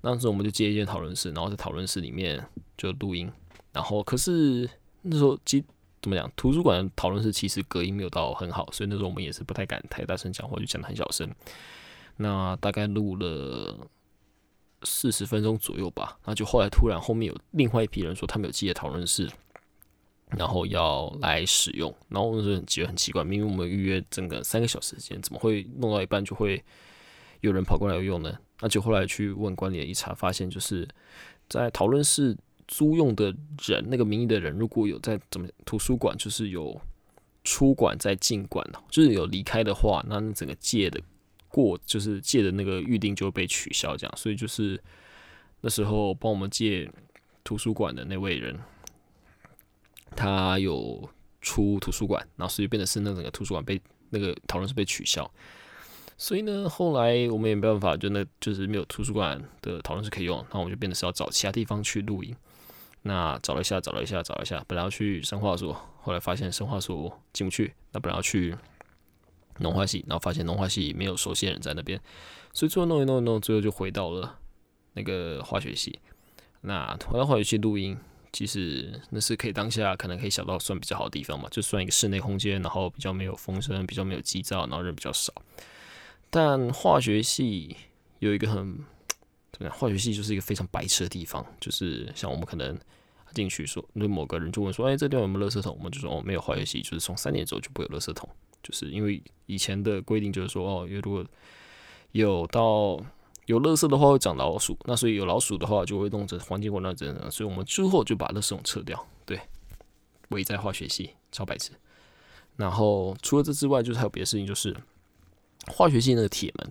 [0.00, 2.42] 当时我们就借一间讨论室，然后在讨论室里面
[2.76, 3.30] 就录音。
[3.72, 4.68] 然后可是
[5.02, 5.62] 那时候，机
[6.00, 11.28] 怎么讲，图书馆讨论室其实隔音没有到很好，所以那时候我们也是不太敢太大声讲话，就讲的很小声。
[12.16, 13.88] 那大概录了
[14.84, 16.18] 四十分钟左右吧。
[16.24, 19.28] 那就后来突然后面有另外一批人说，他们有借讨论室。
[20.36, 26.62] 然后要来使用，然后我就觉得很奇怪，明明我们预约整个三个小时时间，怎么会弄到一半就会
[27.40, 28.38] 有人跑过来用呢？
[28.60, 30.86] 那就后来去问管理员一查，发现就是
[31.48, 36.78] 在讨论室租用的人，那个名义的人，如果有在怎么图书馆就是有
[37.44, 41.00] 出馆在进馆就是有离开的话，那整个借的
[41.48, 44.78] 过就是借的那个预定就会被取消，这样，所以就是
[45.62, 46.90] 那时候帮我们借
[47.42, 48.54] 图书馆的那位人。
[50.18, 51.08] 他有
[51.40, 55.30] 出图书馆，然后所以变得是那整个图书馆被那个讨论是被取消，
[56.16, 62.34] 所以呢，后来我们也没办法，就那就是没有图书馆的讨论是可以用，那我们就变得是要找其他地方去录音。
[63.02, 68.56] 那找了一下，找了一下，找了一下，本来要去生化所，后来发现生化所进不去，那本来要去
[69.60, 72.00] 农化系，然后发现农化系没有熟悉的人在那边，
[72.52, 74.36] 所以最后弄一弄一弄，最后就回到了
[74.94, 76.00] 那个化学系。
[76.62, 77.96] 那回到化学系录音。
[78.32, 85.32] 其实那是可以当下可能可以想到算比较好的地方嘛，就算一个室内空间，然后比较没有风声，比较没有机噪，然后人比较少。
[86.30, 87.76] 但化学系
[88.18, 88.76] 有一个很
[89.52, 89.74] 怎么样？
[89.74, 92.78] 化学系就是一个非常白痴的地方，就是像我们可能
[93.34, 98.28] 进去说，那某个人就问说：“哎，这地方有没有垃圾桶？”我们就说：“哦，没有。”化学系就是从三年之后就不有垃圾桶，
[98.62, 101.24] 就是因为以前的规定就是说：“哦，因为如果
[102.12, 103.02] 有到。”
[103.48, 109.06] 有垃圾的话会长老鼠，那所以有老鼠的话就会弄成环境混乱症，所以我们之后就把垃圾桶撤掉。
[109.24, 109.40] 对，
[110.28, 111.72] 我也在化学系超白痴。
[112.56, 114.76] 然后除了这之外，就是还有别的事情，就是
[115.66, 116.70] 化学系那个铁门，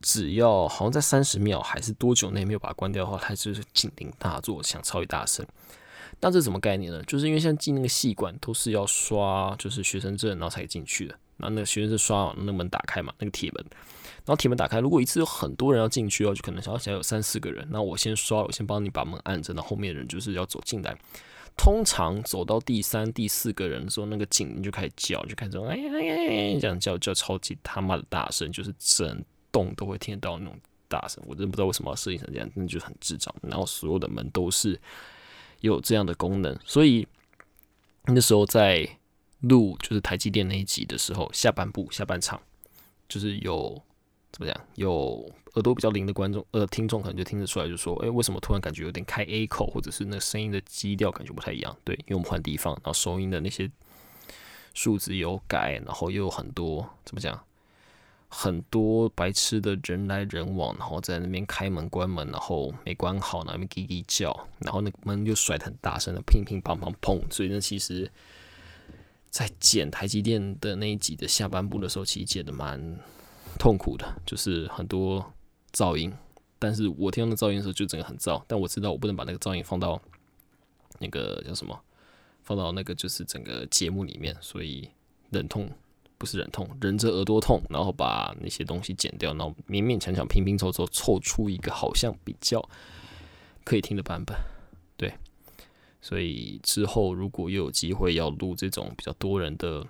[0.00, 5.46] 只要好像在三十秒还是多久内没有把它关掉的话，它就是警铃大作，响超级大声。
[6.20, 7.00] 那这什么概念呢？
[7.04, 11.16] 就是因为像进那个系馆都是要刷，就是学生证然后才进去的。
[11.36, 13.64] 那那个学生证刷完，那门打开嘛，那个铁门，
[14.24, 20.96] 然后铁门打开，如果一次有很多人要进去哦，就可能想要想有三四个人，那我先刷，我先帮你把门按着，那后面的人就是要走进来。
[21.56, 30.58] 通常走到第三、第四个人的时候，那个警铃就开始叫，就开始哎呀哎呀呀这样叫叫超级他妈的大声，就是整栋都会听得到那种
[30.88, 31.22] 大声。
[31.26, 33.34] 我真的不知道为什么要设计成这样，真的就很智障。
[33.42, 34.80] 然后所有的门都是
[35.60, 37.06] 有这样的功能，所以
[38.06, 38.88] 那时候在
[39.40, 42.40] 录就是台积电那一集的时候，下半部下半场
[43.08, 43.82] 就是有
[44.32, 45.30] 怎么讲有。
[45.54, 51.76] 耳朵比较灵的观众呃听众可能就听得出来，就说，哎，为什么突然感觉有点开 A 口，或者是那声音的基调感觉不太一样？
[51.82, 53.68] 对，因为我们换地方，然后收音的那些
[54.74, 57.42] 数字有改，然后又有很多怎么讲，
[58.28, 68.08] 很多白痴的人来人往，然后在那边开门关门，然后没关好，那边叽叽叫，然后那个门又甩得很大声的乒乒乓乓砰，所以呢，其实，
[69.30, 72.96] 在剪台积电的那一集的下半部的时候，其实剪的蛮
[73.60, 75.32] 痛苦的，就是很多。
[75.72, 76.12] 噪音，
[76.58, 80.02] 但是我听到那噪音的时候就整个很燥，但我知道我不能把那个噪音放到
[80.98, 81.80] 那个叫什么，
[82.42, 84.90] 放到那个就是整个节目里面，所以
[85.30, 85.70] 忍痛
[86.18, 92.68] 不是忍痛，忍着耳朵痛，然后把那些东西剪掉，然后勉勉强强拼拼凑凑凑出一个好像比较
[93.62, 94.36] 可以听的版本，
[94.96, 95.14] 对，
[96.00, 99.86] 所以之后如果又有机会要录这种比较多人的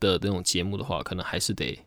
[0.00, 1.78] 的那种节目的话，可能还是得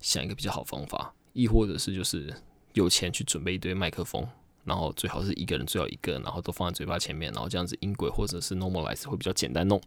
[0.00, 1.14] 想一个比较好方法。
[1.32, 2.34] 亦或者是就是
[2.72, 4.26] 有钱去准备一堆麦克风，
[4.64, 9.80] 然后最好是一个人最好一个，然后都放在嘴巴前面，然后这样子音轨或者是 normalize 会比较简单弄。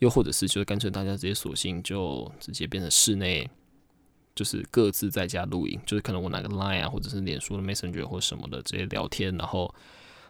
[0.00, 3.48] 又或者是就是干脆大家直接索性就直接变成室内，
[4.34, 9.72] 就是各自在家录音，就是可能我拿个 line 啊，或者是脸书的 messenger 或什么的直接聊天，然后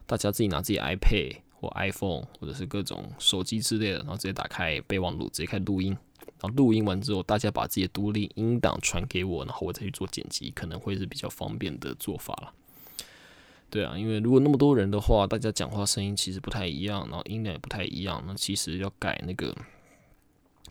[0.05, 5.97] 大家自己拿自己 iPad 或 iPhone 或者是各种手机之类的，然后直接打开备忘录，直接开录音。
[6.43, 12.53] 然后录音完之后，大家把自己的独立音档传给我，然后我再去做剪辑，可能会是比较方便的做法了。
[13.71, 19.57] 对啊，因为如果那么多人的话，大家讲话声音其实不太一样，然后音量也不太一样，那其实要改那个，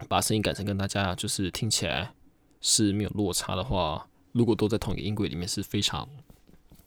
[0.09, 2.11] 把声音改成跟大家就是听起来
[2.59, 6.05] 是没有落差的话，如果都在同一个音轨里面是非常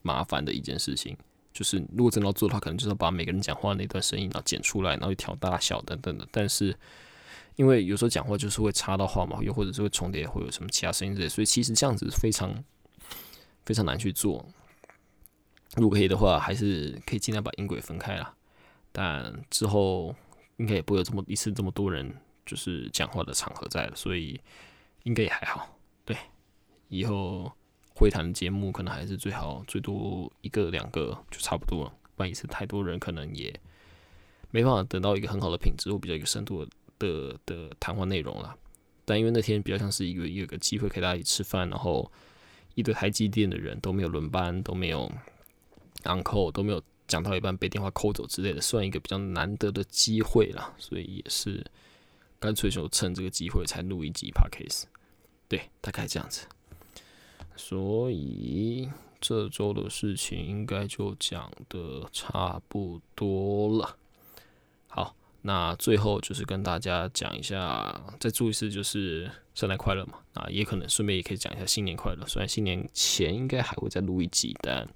[0.03, 1.16] 麻烦的一件事情。
[1.55, 6.76] 就是如果真的要做的话，可能就是要把每个人讲话那段声音然后剪出来，然后调大小等等的，但是。
[7.57, 12.52] 因为有时候讲话就是会插到话嘛，又或者是会重叠，会有什么其他声音之类，所以其实这样子非常
[13.64, 14.44] 非常难去做。
[15.76, 18.34] 如果可以的话，还是可以尽量把音轨分开啦。
[18.92, 20.14] 但之后
[20.57, 22.14] 应该也不会有这么一次这么多人
[22.46, 24.40] 就是讲话的场合在了，所以
[25.02, 25.78] 应该也还好。
[26.05, 26.16] 对，
[26.88, 27.52] 以后
[27.94, 33.52] 会谈的节目可能还是最好最多一个两个就差不多了，不然一次太多人可能也
[34.50, 36.70] 没办法得到一个很好的品质或比较一个深度的。
[36.99, 38.57] 的的谈话内容了，
[39.05, 42.11] 但因为那天比较像是一个有个机会可以大家一起吃饭，然后
[42.74, 45.11] 一堆台积电的人都没有轮班，都没有
[46.05, 51.64] uncle，都没有讲到一半被电话扣走之类的，算一个比较难得的机会了，所以也是
[52.38, 54.84] 干脆就趁这个机会才录一集 podcast，
[55.49, 56.47] 对，大概这样子。
[57.57, 58.90] 所以
[59.20, 63.97] 这周的事情应该就讲的差不多了。
[65.47, 70.14] 那最后就是跟大家讲一下，再祝一次就是圣诞快乐嘛。
[70.32, 72.26] 啊也可能顺便也可以讲一下新年快乐。
[72.26, 74.88] 虽然新年前应该还会再录一集，但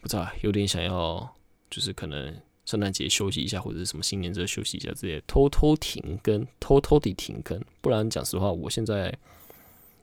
[0.00, 1.36] 不知道有点想要，
[1.70, 7.62] 就是可能圣诞节休息一下，或者是什么新年之后休息一下，这些偷偷停更，偷偷地停更。
[7.80, 9.16] 不然讲实话，我现在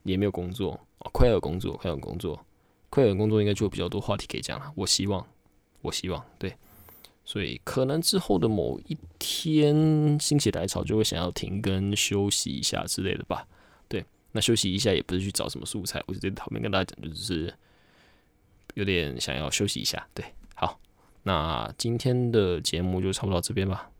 [0.03, 0.79] 也没有工作，
[1.11, 2.39] 快要有工作，快要有工作，
[2.89, 4.71] 快要有工作，应该就有比较多话题可以讲了。
[4.75, 5.27] 我希望，
[5.81, 6.55] 我希望，对。
[7.27, 13.45] 所以可能之后的某一天心血来潮就会想要停更休息一下之类的吧。
[13.89, 17.53] 对，那休息一下也不是去找什么素材，我就在旁边跟大家讲，就是
[18.75, 20.07] 有点想要休息一下。
[20.13, 20.23] 对，
[20.55, 20.79] 好，
[21.23, 23.91] 那今天的节目就差不多到这边吧。